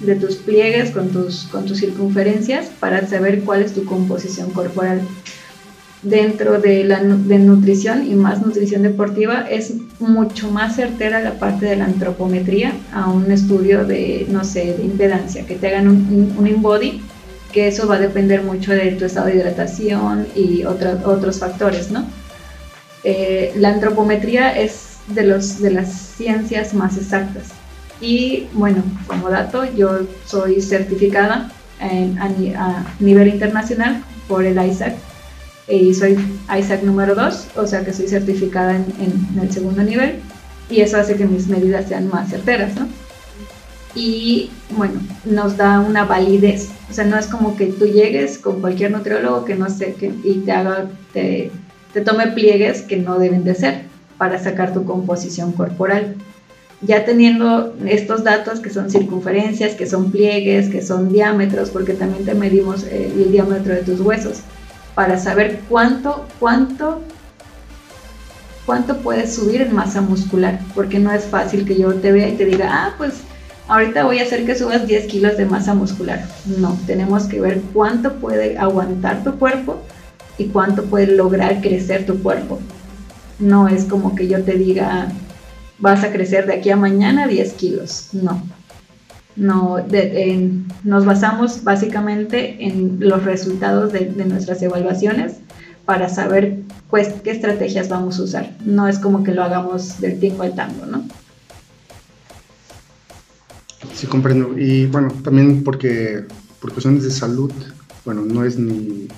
[0.00, 5.00] de tus pliegues con tus, con tus circunferencias para saber cuál es tu composición corporal.
[6.02, 11.66] Dentro de la de nutrición y más nutrición deportiva es mucho más certera la parte
[11.66, 16.34] de la antropometría a un estudio de, no sé, de impedancia, que te hagan un,
[16.38, 17.00] un InBody
[17.52, 22.04] que eso va a depender mucho de tu estado de hidratación y otros factores, ¿no?
[23.02, 27.48] Eh, la antropometría es de, los, de las ciencias más exactas.
[28.00, 31.50] Y bueno, como dato, yo soy certificada
[31.80, 34.94] a, nivel internacional por el ISAC
[35.68, 36.18] y soy
[36.58, 40.20] ISAC número 2, o sea que soy certificada en, en, el segundo nivel
[40.70, 42.86] y eso hace que mis medidas sean más certeras, ¿no?
[43.94, 48.60] Y bueno, nos da una validez o sea, no es como que tú llegues con
[48.60, 51.50] cualquier nutriólogo que no sé, que, y te haga, te,
[51.92, 53.82] te tome pliegues que no deben de ser
[54.18, 56.16] para sacar tu composición corporal.
[56.82, 62.24] Ya teniendo estos datos que son circunferencias, que son pliegues, que son diámetros, porque también
[62.24, 64.40] te medimos eh, el diámetro de tus huesos,
[64.94, 67.00] para saber cuánto, cuánto,
[68.66, 72.36] cuánto puedes subir en masa muscular, porque no es fácil que yo te vea y
[72.36, 73.14] te diga, ah, pues
[73.68, 76.26] ahorita voy a hacer que subas 10 kilos de masa muscular.
[76.58, 79.80] No, tenemos que ver cuánto puede aguantar tu cuerpo
[80.38, 82.60] y cuánto puede lograr crecer tu cuerpo.
[83.38, 85.12] No es como que yo te diga,
[85.78, 88.08] vas a crecer de aquí a mañana 10 kilos.
[88.12, 88.42] No.
[89.36, 89.84] No,
[90.82, 95.34] nos basamos básicamente en los resultados de, nuestras evaluaciones
[95.84, 98.56] para saber pues, qué estrategias vamos a usar.
[98.64, 101.06] No es como que lo hagamos del tingo al tango, ¿no?
[103.92, 104.58] Sí, comprendo.
[104.58, 106.24] Y bueno, también porque
[106.60, 107.52] por cuestiones de salud,
[108.06, 109.08] bueno, no es ni...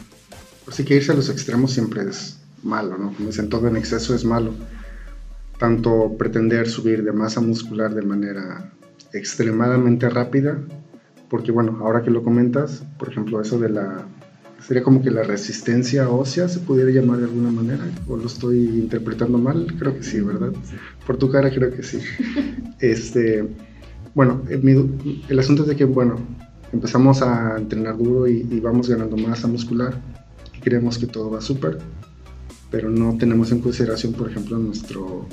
[0.66, 3.12] Así que irse a los extremos siempre es malo, ¿no?
[3.14, 4.52] Como dicen, todo en exceso es malo.
[5.58, 8.72] Tanto pretender subir de masa muscular de manera
[9.12, 10.58] extremadamente rápida,
[11.28, 14.06] porque bueno, ahora que lo comentas, por ejemplo, eso de la...
[14.60, 18.58] Sería como que la resistencia ósea se pudiera llamar de alguna manera, o lo estoy
[18.58, 20.52] interpretando mal, creo que sí, ¿verdad?
[21.06, 22.00] Por tu cara creo que sí.
[22.80, 23.48] Este,
[24.14, 24.60] bueno, eh,
[25.28, 26.16] el, asunto es de que, bueno,
[26.72, 29.94] empezamos a entrenar duro y, vamos ganando masa muscular
[30.56, 31.78] y creemos que todo va súper,
[32.70, 35.26] pero no tenemos en consideración, por ejemplo, nuestro,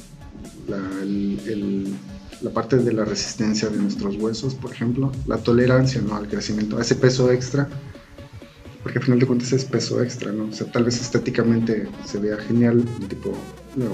[0.68, 6.16] la, parte de la resistencia de nuestros huesos, por ejemplo, la tolerancia ¿no?
[6.16, 7.68] al crecimiento, a ese peso extra,
[8.84, 10.46] porque al final de cuentas es peso extra, ¿no?
[10.46, 13.34] O sea, tal vez estéticamente se vea genial, tipo,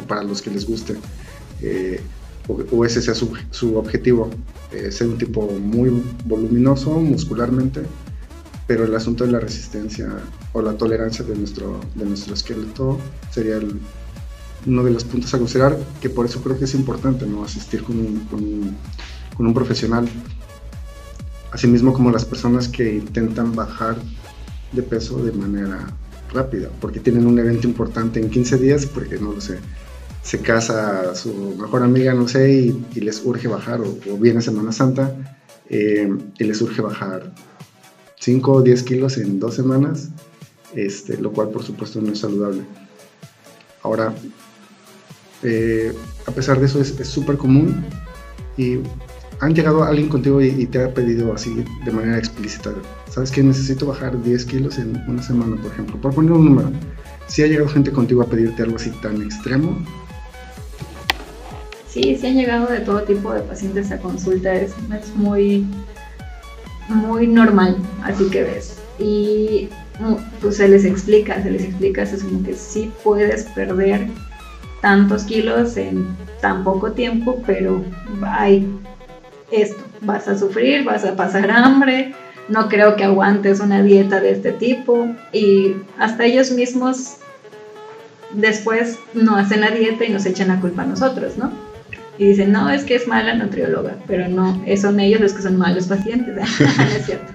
[0.08, 0.98] para los que les guste.
[1.62, 2.02] Eh,
[2.48, 4.30] o, ese sea su, objetivo,
[4.74, 7.84] eh, ser un tipo muy voluminoso muscularmente,
[8.72, 10.08] pero el asunto de la resistencia
[10.54, 12.98] o la tolerancia de nuestro, de nuestro esqueleto
[13.30, 13.60] sería
[14.66, 17.44] uno de los puntos a considerar, que por eso creo que es importante ¿no?
[17.44, 18.78] asistir con un, con,
[19.36, 20.08] con un profesional.
[21.52, 23.98] Asimismo como las personas que intentan bajar
[24.72, 25.88] de peso de manera
[26.32, 29.60] rápida, porque tienen un evento importante en 15 días, porque no lo sé,
[30.24, 35.14] se casa su mejor amiga, no sé, y, les urge bajar, o, viene Semana Santa
[35.70, 36.10] eh,
[36.40, 37.34] y les urge bajar
[38.22, 40.10] 5 o 10 kilos en dos semanas,
[40.74, 42.62] este, lo cual por supuesto no es saludable.
[43.84, 44.14] Ahora,
[45.44, 45.92] eh,
[46.26, 47.84] a pesar de eso es súper común
[48.58, 48.80] y
[49.40, 52.74] han llegado alguien contigo y, te ha pedido así de manera explícita,
[53.10, 56.00] ¿sabes que necesito bajar 10 kilos en una semana, por ejemplo?
[56.00, 56.72] Por poner un número,
[57.28, 59.84] si ha llegado gente contigo a pedirte algo así tan extremo,
[61.92, 64.72] Sí, sí han llegado de todo tipo de pacientes a consulta, es,
[65.18, 65.66] muy,
[66.92, 68.78] muy normal, así que ves.
[69.00, 69.70] Y
[70.42, 74.08] pues se les explica, se les explica, es como que sí puedes perder
[74.82, 76.08] tantos kilos en
[76.42, 77.84] tan poco tiempo, pero
[78.24, 78.68] hay
[79.52, 82.14] esto, vas a sufrir, vas a pasar hambre,
[82.48, 87.18] no creo que aguantes una dieta de este tipo y hasta ellos mismos
[88.34, 91.52] después no hacen la dieta y nos echan la culpa a nosotros, ¿no?
[92.18, 95.58] Y dicen, no, es que es mala nutrióloga, pero no, son ellos los que son
[95.58, 97.34] malos pacientes, no es cierto.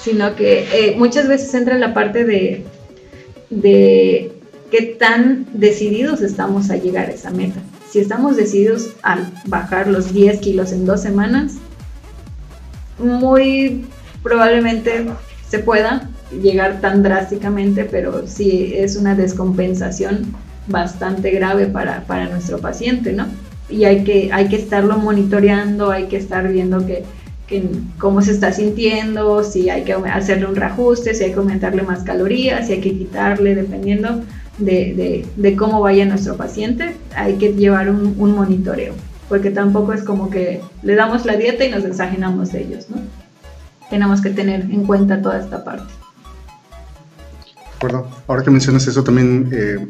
[0.00, 2.64] Sino que eh, muchas veces entra la parte de,
[3.50, 4.32] de
[4.70, 7.60] qué tan decididos estamos a llegar a esa meta.
[7.90, 11.54] Si estamos decididos a bajar los 10 kilos en dos semanas,
[12.98, 13.84] muy
[14.22, 15.06] probablemente
[15.48, 16.08] se pueda
[16.42, 20.34] llegar tan drásticamente, pero sí es una descompensación
[20.66, 23.26] bastante grave para, para nuestro paciente, ¿no?
[23.68, 27.04] Y hay que, hay que estarlo monitoreando, hay que estar viendo que,
[27.98, 32.02] cómo se está sintiendo, si hay que hacerle un reajuste, si hay que aumentarle más
[32.02, 34.22] calorías, si hay que quitarle, dependiendo
[34.58, 38.94] de, de, cómo vaya nuestro paciente, hay que llevar un, un, monitoreo,
[39.28, 42.96] porque tampoco es como que le damos la dieta y nos exageramos de ellos, ¿no?
[43.90, 45.92] Tenemos que tener en cuenta toda esta parte.
[47.44, 48.08] De acuerdo.
[48.26, 49.86] Ahora que mencionas eso, también eh,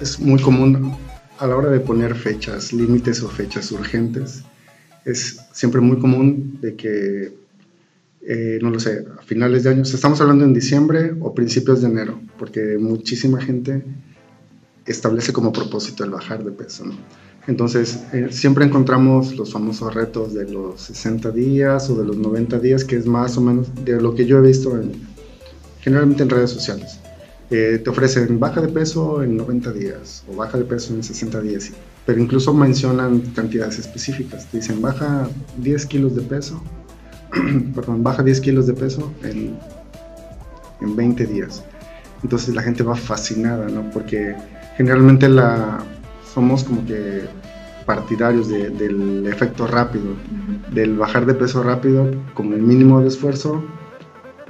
[0.00, 0.96] es muy común
[1.38, 4.44] a la hora de poner fechas, límites o fechas urgentes,
[5.04, 7.34] es siempre muy común de que,
[8.22, 11.88] eh, no lo sé, a finales de año, estamos hablando en diciembre o principios de
[11.88, 13.84] enero, porque muchísima gente
[14.86, 16.84] establece como propósito el bajar de peso.
[17.46, 22.58] Entonces, eh, siempre encontramos los famosos retos de los 60 días o de los 90
[22.58, 24.92] días, que es más o menos de lo que yo he visto en,
[25.80, 26.98] generalmente en redes sociales.
[27.56, 31.40] Eh, te ofrecen baja de peso en 90 días o baja de peso en 60
[31.40, 31.70] días,
[32.04, 34.50] pero incluso mencionan cantidades específicas.
[34.50, 35.28] Te dicen baja
[35.58, 36.60] 10 kilos de peso,
[37.76, 39.56] perdón, baja 10 kilos de peso en,
[40.80, 41.62] en 20 días.
[42.24, 43.88] Entonces la gente va fascinada, ¿no?
[43.92, 44.34] Porque
[44.76, 45.78] generalmente la,
[46.34, 47.22] somos como que
[47.86, 50.16] partidarios del efecto rápido,
[50.72, 53.62] del bajar de peso rápido con el mínimo de esfuerzo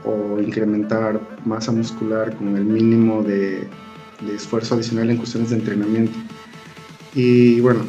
[0.05, 3.69] o incrementar masa muscular con el mínimo de,
[4.35, 6.19] esfuerzo adicional en cuestiones de entrenamiento.
[7.15, 7.81] Y bueno,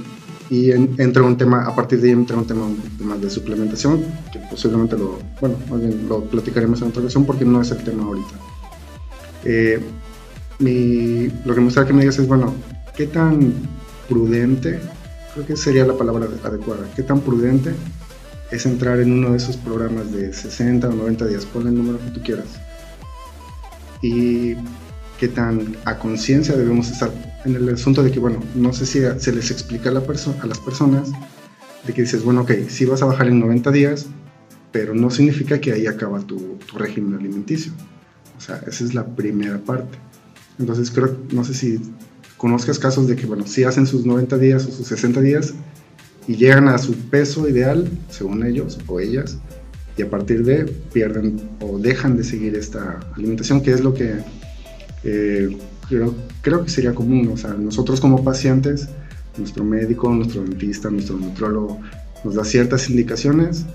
[0.49, 2.67] y entra un tema, a partir de ahí entra un tema,
[2.99, 5.55] más de suplementación, que posiblemente lo, bueno,
[6.07, 8.35] lo platicaremos en otra ocasión porque no es el tema ahorita.
[9.45, 9.79] Eh,
[10.59, 12.53] lo que me gustaría que me digas es, bueno,
[12.95, 13.53] ¿qué tan
[14.07, 14.79] prudente,
[15.33, 17.71] creo que sería la palabra adecuada, qué tan prudente
[18.51, 21.99] es entrar en uno de esos programas de 60 o 90 días, ponle el número
[21.99, 22.47] que tú quieras.
[24.01, 24.55] Y
[25.19, 27.11] qué tan a conciencia debemos estar
[27.45, 30.45] en el asunto de que, bueno, no sé si se les explica a, la a
[30.45, 31.11] las personas
[31.85, 34.07] de que dices, bueno, ok, sí vas a bajar en 90 días,
[34.71, 37.71] pero no significa que ahí acaba tu, tu régimen alimenticio.
[38.37, 39.97] O sea, esa es la primera parte.
[40.59, 41.79] Entonces creo, no sé si
[42.37, 45.53] conozcas casos de que, bueno, sí hacen sus 90 días o sus 60 días,
[46.27, 49.37] y llegan a su peso ideal, según ellos o ellas,
[49.97, 54.15] y a partir de pierden o dejan de seguir esta alimentación, que es lo que
[55.03, 55.57] eh,
[55.87, 57.29] creo, creo, que sería común.
[57.33, 58.89] O sea, nosotros como pacientes,
[59.37, 61.79] nuestro médico, nuestro dentista, nuestro nutrólogo
[62.23, 63.65] nos da ciertas indicaciones,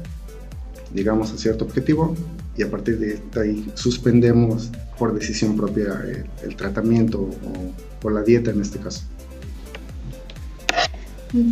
[0.92, 2.16] llegamos a cierto objetivo
[2.56, 6.04] y a partir de ahí suspendemos por decisión propia
[6.42, 9.04] el, tratamiento o, o la dieta en este caso.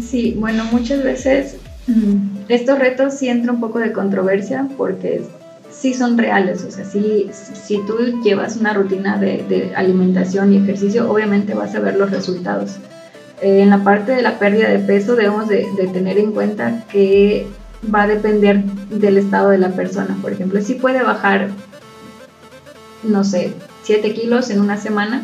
[0.02, 1.56] Sí, bueno, muchas veces
[1.86, 5.22] mm, estos retos sí entra un poco de controversia porque
[5.70, 11.10] sí son reales, o sea, sí, si tú llevas una rutina de, alimentación y ejercicio,
[11.10, 12.76] obviamente vas a ver los resultados.
[13.40, 17.46] Eh, en la parte de la pérdida de peso debemos de, tener en cuenta que
[17.94, 20.16] va a depender del estado de la persona.
[20.20, 21.50] Por ejemplo, si puede bajar,
[23.04, 23.52] no sé,
[23.84, 25.22] 7 kilos en una semana,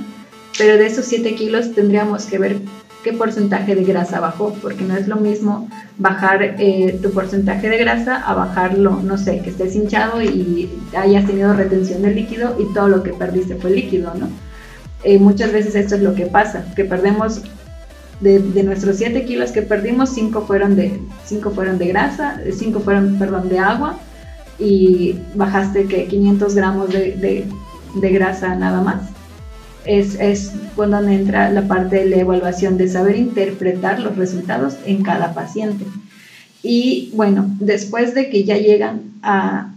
[0.57, 2.61] pero de esos 7 kilos tendríamos que ver
[3.05, 7.79] qué porcentaje de grasa bajó, porque no es lo mismo bajar eh, tu porcentaje de
[7.79, 12.73] grasa a bajarlo, no sé, que estés hinchado y hayas tenido retención de líquido y
[12.75, 14.29] todo lo que perdiste fue líquido, ¿no?
[15.05, 17.43] Eh, muchas veces esto es lo que pasa, que perdemos
[18.21, 23.19] De, nuestros 7 kilos que perdimos, 5 fueron de, cinco fueron de grasa, 5 fueron,
[23.19, 23.99] perdón, de agua
[24.59, 27.47] y bajaste que 500 gramos de,
[27.95, 29.14] de, grasa nada más.
[29.85, 35.35] Es, cuando entra la parte de la evaluación, de saber interpretar los resultados en cada
[35.35, 35.85] paciente.
[36.63, 39.71] Y bueno, después de que ya llegan a,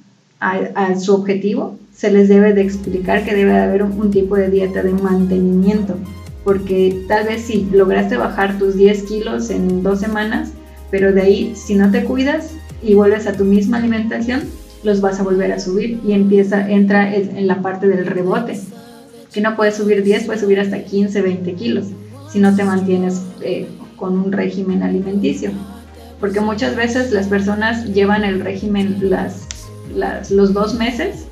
[0.99, 4.83] su objetivo, se les debe de explicar que debe de haber un, tipo de dieta
[4.83, 5.97] de mantenimiento,
[6.43, 10.51] porque tal vez si lograste bajar tus 10 kilos en dos semanas,
[10.91, 12.51] pero de ahí si no te cuidas
[12.83, 14.43] y vuelves a tu misma alimentación,
[14.83, 18.57] los vas a volver a subir y empieza, entra en la parte del rebote.
[19.37, 21.85] Si no puedes subir 10, puedes subir hasta 15, 20 kilos,
[22.33, 25.51] si no te mantienes eh, con un régimen alimenticio.
[26.19, 29.45] Porque muchas veces las personas llevan el régimen las
[30.31, 31.25] los dos meses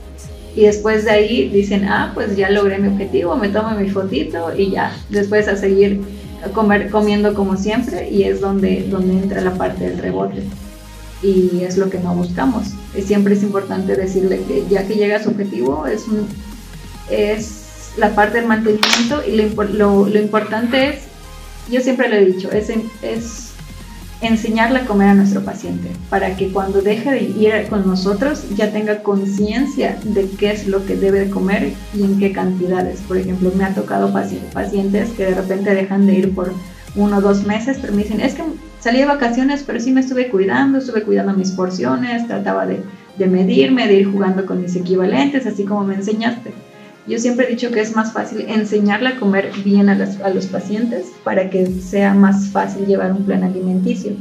[0.55, 4.55] y después de ahí dicen, ah, pues ya logré mi objetivo, me tomo mi fotito
[4.55, 5.99] y ya, después a seguir
[6.53, 10.43] comer, comiendo como siempre y es donde, donde entra la parte del rebote
[11.23, 12.67] y es lo que no buscamos.
[13.03, 16.27] Siempre es importante decirle que ya que llega a su objetivo es, un,
[17.09, 17.64] es
[17.97, 21.03] la parte del mantenimiento y lo, importante es,
[21.69, 23.51] yo siempre lo he dicho, es,
[24.21, 28.71] enseñarle a comer a nuestro paciente para que cuando deje de ir con nosotros ya
[28.71, 33.01] tenga conciencia de qué es lo que debe de comer y en qué cantidades.
[33.01, 34.11] Por ejemplo, me ha tocado
[34.53, 36.53] pacientes que de repente dejan de ir por
[36.95, 38.43] uno o dos meses, pero me dicen, es que
[38.79, 42.81] salí de vacaciones, pero sí me estuve cuidando, estuve cuidando mis porciones, trataba de,
[43.17, 46.53] de medirme, de ir jugando con mis equivalentes, así como me enseñaste
[47.07, 51.05] yo siempre he dicho que es más fácil enseñarle a comer bien a, los pacientes
[51.23, 54.13] para que sea más fácil llevar un plan alimenticio.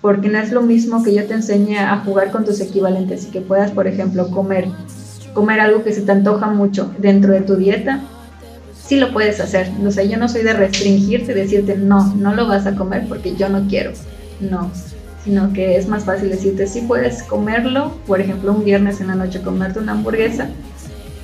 [0.00, 3.30] Porque no es lo mismo que yo te enseñe a jugar con tus equivalentes y
[3.30, 4.68] que puedas, por ejemplo, comer,
[5.34, 8.00] comer algo que se te antoja mucho dentro de tu dieta.
[8.86, 9.70] Sí lo puedes hacer.
[9.86, 13.36] O sea, yo no soy de restringirte, decirte no, no lo vas a comer porque
[13.36, 13.92] yo no quiero.
[14.40, 14.70] No,
[15.24, 19.14] sino que es más fácil decirte sí puedes comerlo, por ejemplo, un viernes en la
[19.14, 20.48] noche comerte una hamburguesa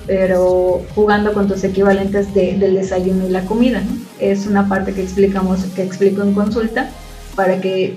[0.07, 3.82] pero jugando con tus equivalentes del desayuno y la comida.
[4.18, 6.90] Es una parte que explicamos, que explico en consulta
[7.34, 7.96] para que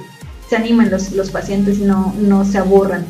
[0.50, 3.06] se animen los, los pacientes y no, no se aburran.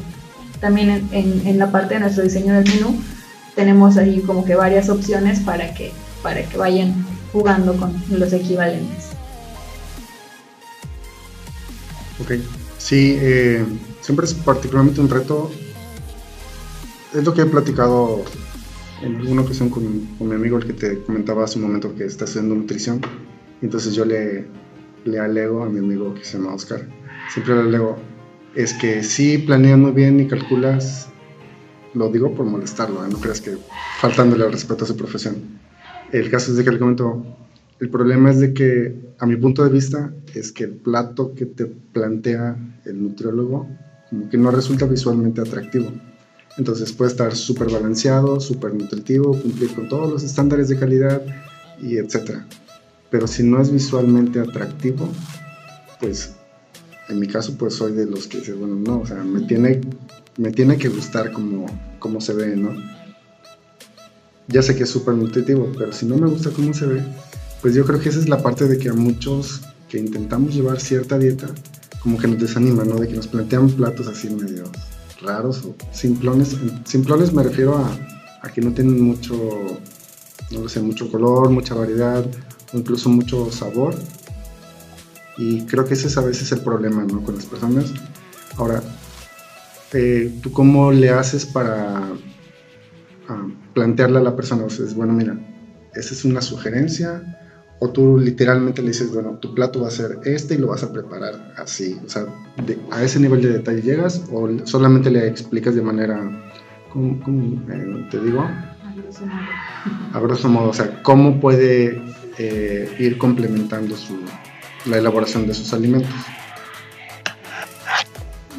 [0.60, 2.96] También en, en, la parte de nuestro diseño del menú
[3.56, 5.92] tenemos ahí como que varias opciones para que,
[6.22, 9.10] para que vayan jugando con los equivalentes.
[12.22, 12.34] Ok,
[12.78, 13.66] sí, eh,
[14.02, 15.52] siempre es particularmente un reto.
[17.14, 18.24] Es lo que he platicado
[19.04, 19.84] en alguna ocasión con,
[20.18, 23.02] con, mi amigo, el que te comentaba hace un momento que está haciendo nutrición.
[23.62, 24.46] entonces yo le,
[25.06, 26.88] le alego a mi amigo que se llama Oscar.
[27.32, 27.98] Siempre le alego,
[28.56, 31.10] es que si planeas muy bien y calculas,
[31.94, 33.10] lo digo por molestarlo, ¿eh?
[33.12, 33.58] no creas que
[34.00, 35.36] faltándole al respeto a su profesión.
[36.12, 37.26] El caso es de que le comento,
[37.80, 41.46] el problema es de que, a mi punto de vista, es que el plato que
[41.46, 43.68] te plantea el nutriólogo
[44.10, 45.92] como que no resulta visualmente atractivo.
[46.58, 51.24] Entonces puede estar súper balanceado, súper nutritivo, cumplir con todos los estándares de calidad
[51.82, 52.46] y etcétera.
[53.10, 55.10] Pero si no es visualmente atractivo,
[56.00, 56.34] pues
[57.10, 59.82] en mi caso pues soy de los que dicen, bueno, no, o sea, me tiene,
[60.38, 61.66] me tiene que gustar como,
[62.00, 62.72] como se ve, ¿no?
[64.48, 67.04] Ya sé que es súper nutritivo, pero si no me gusta cómo se ve,
[67.62, 70.80] pues yo creo que esa es la parte de que a muchos que intentamos llevar
[70.80, 71.48] cierta dieta,
[72.02, 72.96] como que nos desanima, ¿no?
[72.96, 74.66] De que nos plantean platos así medio
[75.24, 76.56] raros o simplones.
[76.86, 79.36] Simplones me refiero a, que no tienen mucho,
[80.52, 82.26] no sé, mucho color, mucha variedad
[82.74, 83.96] incluso mucho sabor.
[85.38, 87.24] Y creo que ese es a veces el problema ¿no?
[87.24, 87.92] con las personas.
[88.58, 88.84] Ahora,
[89.94, 92.12] eh, ¿tú cómo le haces para
[93.74, 94.66] plantearle a la persona?
[94.66, 95.38] O sea, es, bueno, mira,
[95.96, 97.43] esa es una sugerencia,
[97.80, 100.84] o tú literalmente le dices, bueno, tu plato va a ser este y lo vas
[100.84, 102.00] a preparar así.
[102.06, 102.26] O sea,
[102.92, 106.18] a ese nivel de detalle llegas o solamente le explicas de manera,
[106.92, 107.20] ¿cómo,
[107.70, 108.48] eh, te digo?
[110.14, 110.70] A grosso modo.
[110.70, 112.02] o sea, cómo puede
[112.38, 114.18] eh, ir complementando su,
[114.86, 116.10] la elaboración de sus alimentos.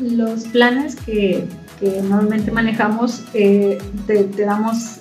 [0.00, 1.46] Los planes que,
[1.80, 4.98] que normalmente manejamos, eh, te, te damos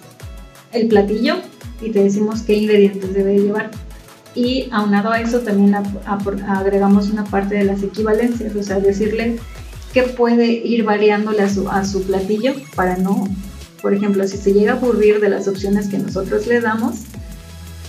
[0.72, 1.36] el platillo
[1.82, 3.72] y te decimos qué ingredientes debe llevar
[4.36, 5.76] y aunado a eso también
[6.48, 9.40] agregamos una parte de las equivalencias, o sea, decirle
[9.94, 13.28] que puede ir variándole a su, a su platillo para no,
[13.82, 17.02] por ejemplo, si se llega a aburrir de las opciones que nosotros le damos,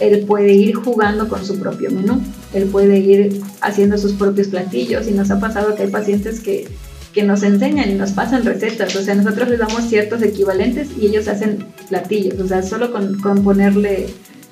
[0.01, 2.21] él puede ir jugando con su propio menú,
[2.53, 6.69] él puede ir haciendo sus propios platillos y nos ha pasado que hay pacientes que,
[7.15, 11.07] que nos enseñan y nos pasan recetas, o sea, nosotros les damos ciertos equivalentes y
[11.07, 14.09] ellos hacen platillos, o sea, solo con, con ponerle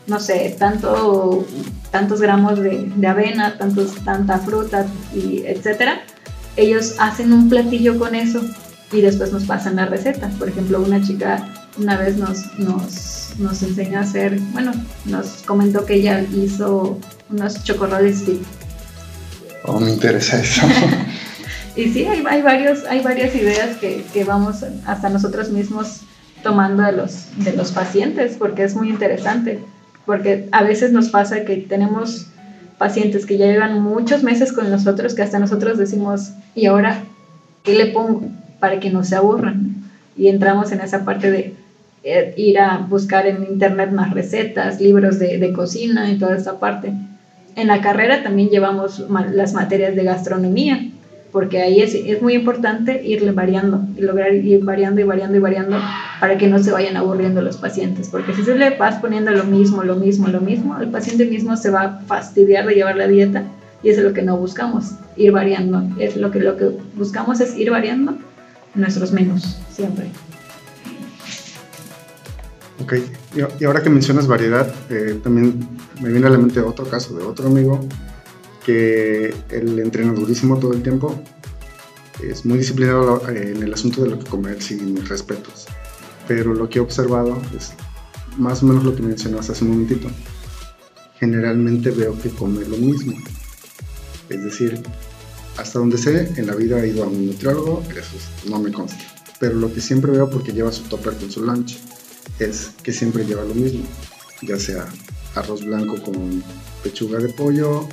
[0.06, 1.46] no sé, tanto,
[1.90, 6.02] tantos gramos de, de avena, tantos, tanta fruta, y etcétera,
[6.56, 8.42] ellos hacen un platillo con eso
[8.92, 10.28] y después nos pasan la receta.
[10.38, 11.48] Por ejemplo, una chica
[11.78, 14.72] una vez nos, nos, nos enseñó a hacer, bueno,
[15.04, 16.98] nos comentó que ella hizo
[17.30, 18.42] unos chocorroles fit.
[19.64, 20.62] Oh, me interesa eso.
[21.76, 26.00] y sí, hay, hay, varios, hay varias ideas que, que, vamos hasta nosotros mismos
[26.42, 29.64] tomando de los, de los pacientes, porque es muy interesante,
[30.06, 32.26] porque a veces nos pasa que tenemos
[32.78, 37.04] pacientes que ya llevan muchos meses con nosotros, que hasta nosotros decimos, ¿y ahora
[37.62, 38.22] qué le pongo?
[38.58, 39.76] Para que no se aburran.
[40.16, 41.54] Y entramos en esa parte de
[42.04, 46.58] eh, ir a buscar en internet más recetas, libros de, de cocina y toda esa
[46.58, 46.92] parte.
[47.54, 50.90] En la carrera también llevamos las materias de gastronomía,
[51.32, 55.40] porque ahí es, es, muy importante irle variando y lograr ir variando y variando y
[55.40, 55.78] variando
[56.20, 59.44] para que no se vayan aburriendo los pacientes, porque si se le vas poniendo lo
[59.44, 63.08] mismo, lo mismo, lo mismo, el paciente mismo se va a fastidiar de llevar la
[63.08, 63.44] dieta
[63.82, 67.40] y eso es lo que no buscamos, ir variando, es lo que, lo que buscamos
[67.40, 68.14] es ir variando
[68.74, 70.06] nuestros menús siempre.
[72.82, 72.94] Ok,
[73.34, 75.66] y, ahora que mencionas variedad, eh, también
[76.00, 77.80] me viene a la mente otro caso de otro amigo
[78.64, 81.20] que él entrena durísimo todo el tiempo,
[82.22, 85.66] es muy disciplinado eh, en el asunto de lo que comer sin respetos,
[86.28, 87.72] pero lo que he observado es
[88.36, 90.08] más o menos lo que mencionaste hace un momentito.
[91.18, 93.14] Generalmente veo que come lo mismo,
[94.28, 94.82] es decir,
[95.56, 98.16] hasta donde sé, en la vida ha ido a un nutriólogo, eso
[98.48, 98.98] no me consta,
[99.38, 101.78] pero lo que siempre veo porque lleva su topper con su lunch
[102.38, 103.84] es que siempre lleva lo mismo,
[104.42, 104.86] ya sea
[105.34, 106.42] arroz blanco con
[106.82, 107.86] pechuga de pollo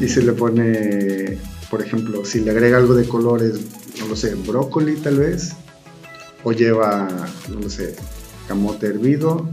[0.00, 1.38] y se le pone,
[1.70, 3.60] por ejemplo, si le agrega algo de colores,
[3.98, 5.52] no lo sé, brócoli tal vez,
[6.44, 7.08] o lleva,
[7.48, 7.96] no lo sé,
[8.48, 9.48] camote hervido,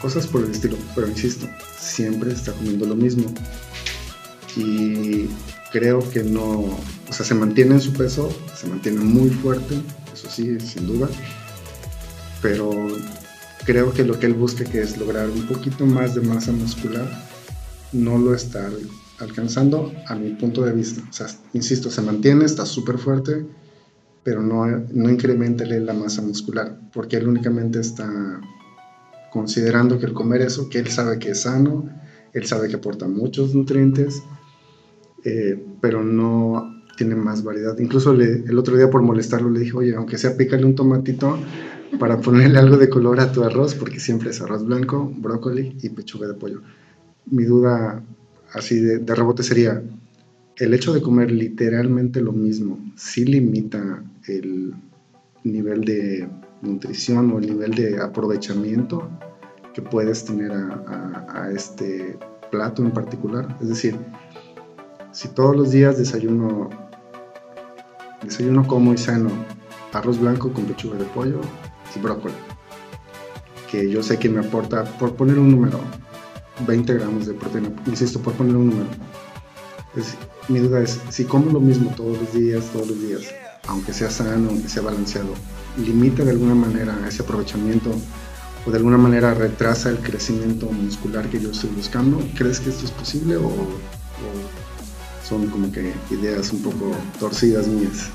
[0.00, 1.46] cosas por el estilo, pero insisto,
[1.78, 3.32] siempre está comiendo lo mismo.
[4.56, 5.28] Y
[5.72, 9.76] creo que no, o sea, se mantiene en su peso, se mantiene muy fuerte,
[10.12, 11.08] eso sí, sin duda,
[12.42, 12.70] pero
[13.64, 17.08] creo que lo que él busca, que es lograr un poquito más de masa muscular,
[17.92, 18.68] no lo está
[19.18, 21.02] alcanzando a mi punto de vista.
[21.08, 23.46] O sea, insisto, se mantiene, está súper fuerte,
[24.22, 28.40] pero no, no incrementa la masa muscular, porque él únicamente está
[29.30, 31.88] considerando que el comer eso, que él sabe que es sano,
[32.32, 34.22] él sabe que aporta muchos nutrientes,
[35.24, 37.78] eh, pero no tiene más variedad.
[37.78, 41.38] Incluso el otro día por molestarlo le dije, oye, aunque sea pícale un tomatito,
[41.98, 45.88] para ponerle algo de color a tu arroz, porque siempre es arroz blanco, brócoli y
[45.88, 46.60] pechuga de pollo.
[47.24, 48.02] Mi duda
[48.52, 49.82] así de, rebote sería,
[50.56, 54.74] ¿el hecho de comer literalmente lo mismo sí limita el
[55.42, 56.28] nivel de
[56.60, 59.08] nutrición o el nivel de aprovechamiento
[59.72, 62.18] que puedes tener a, a este
[62.50, 63.56] plato en particular?
[63.62, 63.96] Es decir,
[65.12, 66.89] si todos los días desayuno,
[68.22, 69.30] desayuno como y sano
[69.92, 71.40] arroz blanco con pechuga de pollo,
[71.94, 72.34] y brócoli,
[73.70, 75.80] que yo sé que me aporta, por poner un número,
[76.66, 78.88] 20 gramos de proteína, insisto, por poner un número.
[80.48, 83.34] mi duda es, si como lo mismo todos los días, todos los días,
[83.66, 85.34] aunque sea sano, aunque sea balanceado,
[85.76, 87.90] limita de alguna manera ese aprovechamiento
[88.66, 92.20] o de alguna manera retrasa el crecimiento muscular que yo estoy buscando?
[92.36, 93.50] ¿Crees que esto es posible o
[95.30, 98.10] son como que ideas un poco torcidas mías?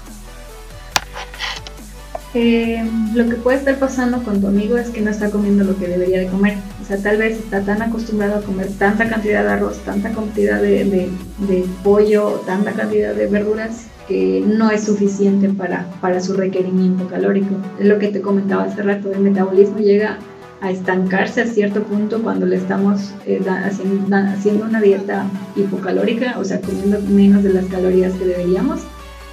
[3.13, 5.87] lo que puede estar pasando con tu amigo es que no está comiendo lo que
[5.87, 6.57] debería de comer.
[6.81, 10.61] O sea, tal vez está tan acostumbrado a comer tanta cantidad de arroz, tanta cantidad
[10.61, 17.07] de, de, pollo, tanta cantidad de verduras que no es suficiente para, para su requerimiento
[17.07, 17.55] calórico.
[17.79, 20.19] Es lo que te comentaba hace rato, el metabolismo llega
[20.65, 26.43] a estancarse a cierto punto cuando le estamos eh, haciendo, haciendo una dieta hipocalórica, o
[26.43, 28.81] sea, comiendo menos de las calorías que deberíamos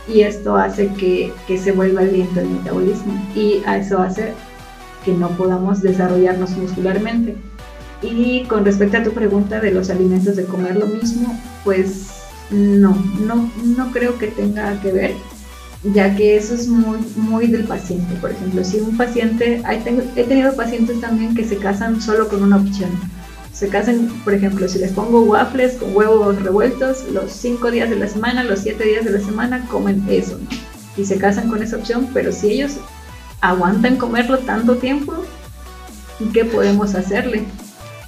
[0.06, 4.34] y esto hace que, que, se vuelva lento el metabolismo y a eso hace
[5.06, 7.36] que no podamos desarrollarnos muscularmente.
[8.02, 12.10] Y con respecto a tu pregunta de los alimentos de comer lo mismo, pues
[12.50, 15.14] no, no, no creo que tenga que ver,
[15.84, 18.14] ya que eso es muy, muy del paciente.
[18.20, 19.62] Por ejemplo, si un paciente,
[20.16, 22.90] he tenido pacientes también que se casan solo con una opción
[23.62, 27.96] se casan, por ejemplo, si les pongo waffles con huevos revueltos, los cinco días de
[27.96, 30.36] la semana, los siete días de la semana comen eso,
[30.96, 32.72] Y se casan con esa opción, pero si ellos
[33.40, 35.14] aguantan comerlo tanto tiempo,
[36.32, 37.44] ¿qué podemos hacerle?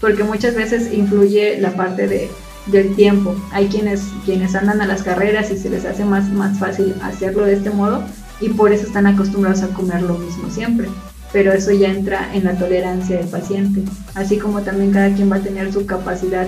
[0.01, 2.31] Porque muchas veces influye la parte de,
[2.67, 3.35] del tiempo.
[3.53, 7.45] Hay quienes, quienes andan a las carreras y se les hace más, más fácil hacerlo
[7.45, 8.03] de este modo
[8.41, 10.89] y por eso están acostumbrados a comer lo mismo siempre.
[11.35, 13.83] pero eso ya entra en la tolerancia del paciente,
[14.15, 16.47] así como también cada quien va a tener su capacidad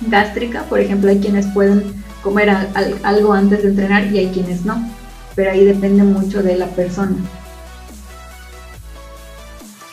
[0.00, 2.48] gástrica, por ejemplo, hay quienes pueden comer
[3.02, 4.82] algo antes de entrenar y hay quienes no,
[5.34, 7.16] pero ahí depende mucho de la persona.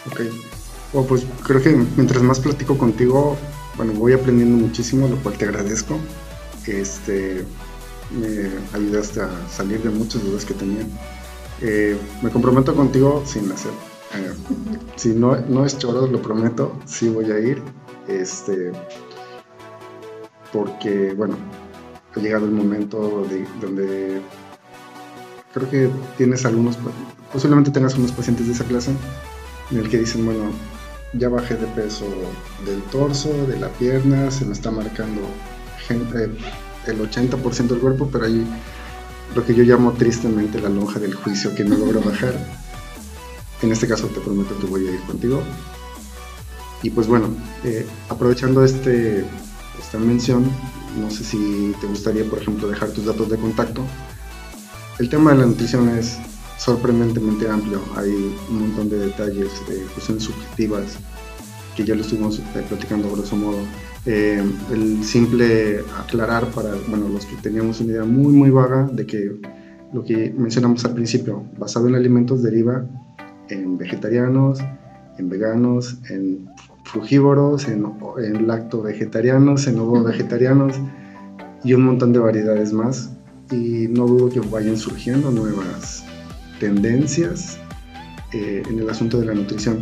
[0.09, 0.21] Ok,
[0.93, 3.35] oh, pues creo que mientras más platico contigo,
[3.77, 5.97] bueno, voy aprendiendo muchísimo, lo cual te agradezco.
[6.65, 7.45] Este,
[8.11, 10.85] me ayudaste a salir de muchas dudas que tenía.
[11.61, 13.71] Eh, me comprometo contigo sin hacer
[14.13, 14.33] eh,
[14.95, 17.61] si no, no es choro, lo prometo, sí voy a ir.
[18.07, 18.71] Este,
[20.53, 21.35] porque, bueno,
[22.15, 24.21] ha llegado el momento de, donde
[25.53, 26.77] creo que tienes algunos,
[27.31, 28.91] posiblemente tengas unos pacientes de esa clase
[29.71, 30.51] en el que dicen, bueno,
[31.13, 32.05] ya bajé de peso
[32.65, 35.21] del torso, de la pierna, se me está marcando
[35.89, 36.29] eh,
[36.87, 38.45] el 80% del cuerpo, pero hay
[39.35, 42.33] lo que yo llamo tristemente la lonja del juicio que no logro bajar.
[43.61, 45.41] En este caso te prometo que voy a ir contigo.
[46.83, 47.29] Y pues bueno,
[47.63, 49.25] eh, aprovechando este,
[49.79, 50.49] esta mención,
[51.01, 53.83] no sé si te gustaría, por ejemplo, dejar tus datos de contacto.
[54.99, 56.17] El tema de la nutrición es
[56.57, 57.79] sorprendentemente amplio.
[57.95, 58.11] Hay
[58.49, 60.97] un montón de detalles, de cuestiones subjetivas,
[61.75, 63.59] que ya lo estuvimos eh, platicando grosso modo.
[64.05, 69.05] Eh, el simple aclarar para bueno, los que teníamos una idea muy, muy vaga de
[69.05, 69.39] que
[69.93, 72.85] lo que mencionamos al principio, basado en alimentos, deriva
[73.49, 74.59] en vegetarianos,
[75.17, 76.49] en veganos, en
[76.83, 77.85] frugívoros, en,
[78.17, 80.75] en lacto vegetarianos, en ovo vegetarianos
[81.63, 83.11] y un montón de variedades más.
[83.51, 86.06] Y no dudo que vayan surgiendo nuevas
[86.59, 87.57] tendencias
[88.33, 89.81] eh, en el asunto de la nutrición.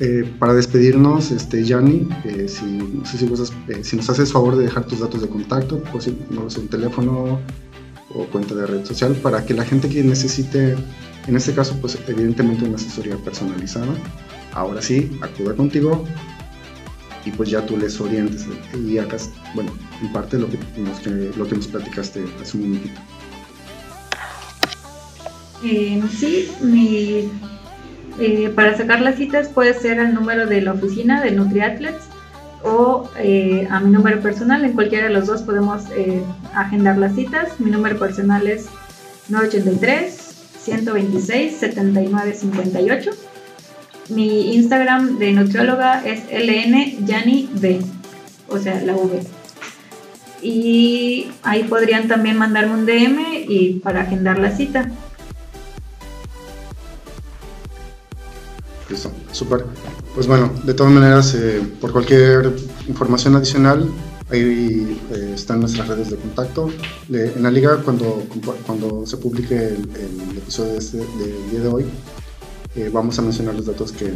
[0.00, 3.28] Eh, para despedirnos, este, Yanni, eh, si, no sé si,
[3.84, 7.40] si, nos haces favor de dejar tus datos de contacto, pues, no sé, un teléfono
[8.12, 10.76] o cuenta de red social, para que la gente que necesite
[11.26, 13.94] en este caso, pues evidentemente una asesoría personalizada.
[14.52, 16.04] Ahora sí, acuda contigo
[17.24, 20.58] y pues ya tú les orientes y hagas, bueno, en parte lo que,
[21.36, 23.00] lo que nos platicaste hace un momentito.
[25.64, 26.50] Eh, sí,
[28.18, 32.04] eh, para sacar las citas puede ser al número de la oficina de NutriAthletes
[32.62, 34.64] o eh, a mi número personal.
[34.64, 35.84] En cualquiera de los dos podemos
[36.54, 37.58] agendar las citas.
[37.60, 38.66] Mi número personal es
[39.28, 40.14] 983
[40.60, 43.10] 126 79 58.
[44.10, 47.48] Mi Instagram de nutrióloga es lnyani
[48.48, 49.22] o sea, la V.
[50.42, 54.90] Y ahí podrían también mandarme un DM y para agendar la cita.
[58.88, 59.64] Listo, súper.
[60.14, 62.54] Pues bueno, de todas maneras, eh, por cualquier
[62.86, 63.90] información adicional,
[64.30, 66.70] Ahí eh, están nuestras redes de contacto.
[67.10, 68.26] en la liga, cuando,
[68.66, 71.84] cuando se publique el, episodio de este, del día de hoy,
[72.74, 74.12] eh, vamos a mencionar los datos que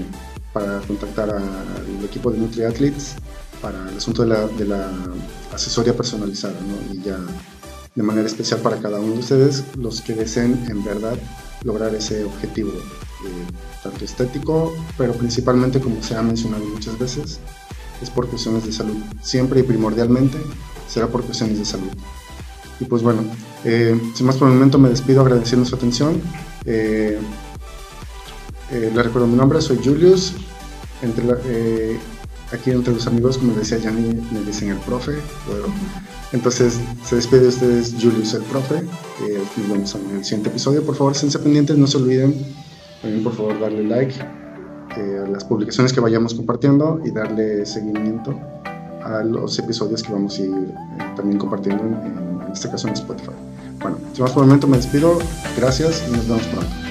[0.53, 3.17] para contactar al equipo de NutriAthletes
[3.61, 4.91] para el asunto de la, de la
[5.53, 6.95] asesoría personalizada, ¿no?
[6.95, 7.19] y ya
[7.95, 11.19] de manera especial para cada uno de ustedes, los que deseen en verdad
[11.65, 13.47] lograr ese objetivo, eh,
[13.83, 17.41] tanto estético, pero principalmente, como se ha mencionado muchas veces,
[18.01, 18.97] es por cuestiones de salud.
[19.23, 20.39] Siempre y primordialmente
[20.89, 21.91] será por cuestiones de salud.
[22.81, 23.23] Y pues bueno,
[23.65, 26.23] eh, sin más por el momento me despido agradeciendo su atención.
[26.65, 27.19] Eh,
[28.71, 30.35] eh, le recuerdo mi nombre, soy Julius.
[31.03, 31.99] Entre
[32.53, 35.13] aquí entre los amigos, como decía Yanni, me dicen el profe.
[36.33, 38.83] entonces se despide de ustedes Julius el profe.
[38.83, 40.85] nos vemos en el siguiente episodio.
[40.85, 42.35] Por favor, estén pendientes, no se olviden.
[43.03, 44.15] También por favor darle like
[44.97, 48.39] eh, a las publicaciones que vayamos compartiendo y darle seguimiento
[49.05, 51.95] a los episodios que vamos a ir eh, también compartiendo en,
[52.47, 53.31] en, este caso en Spotify.
[53.81, 55.19] Bueno, sin más por el momento me despido,
[55.57, 56.88] gracias y nos vemos pronto.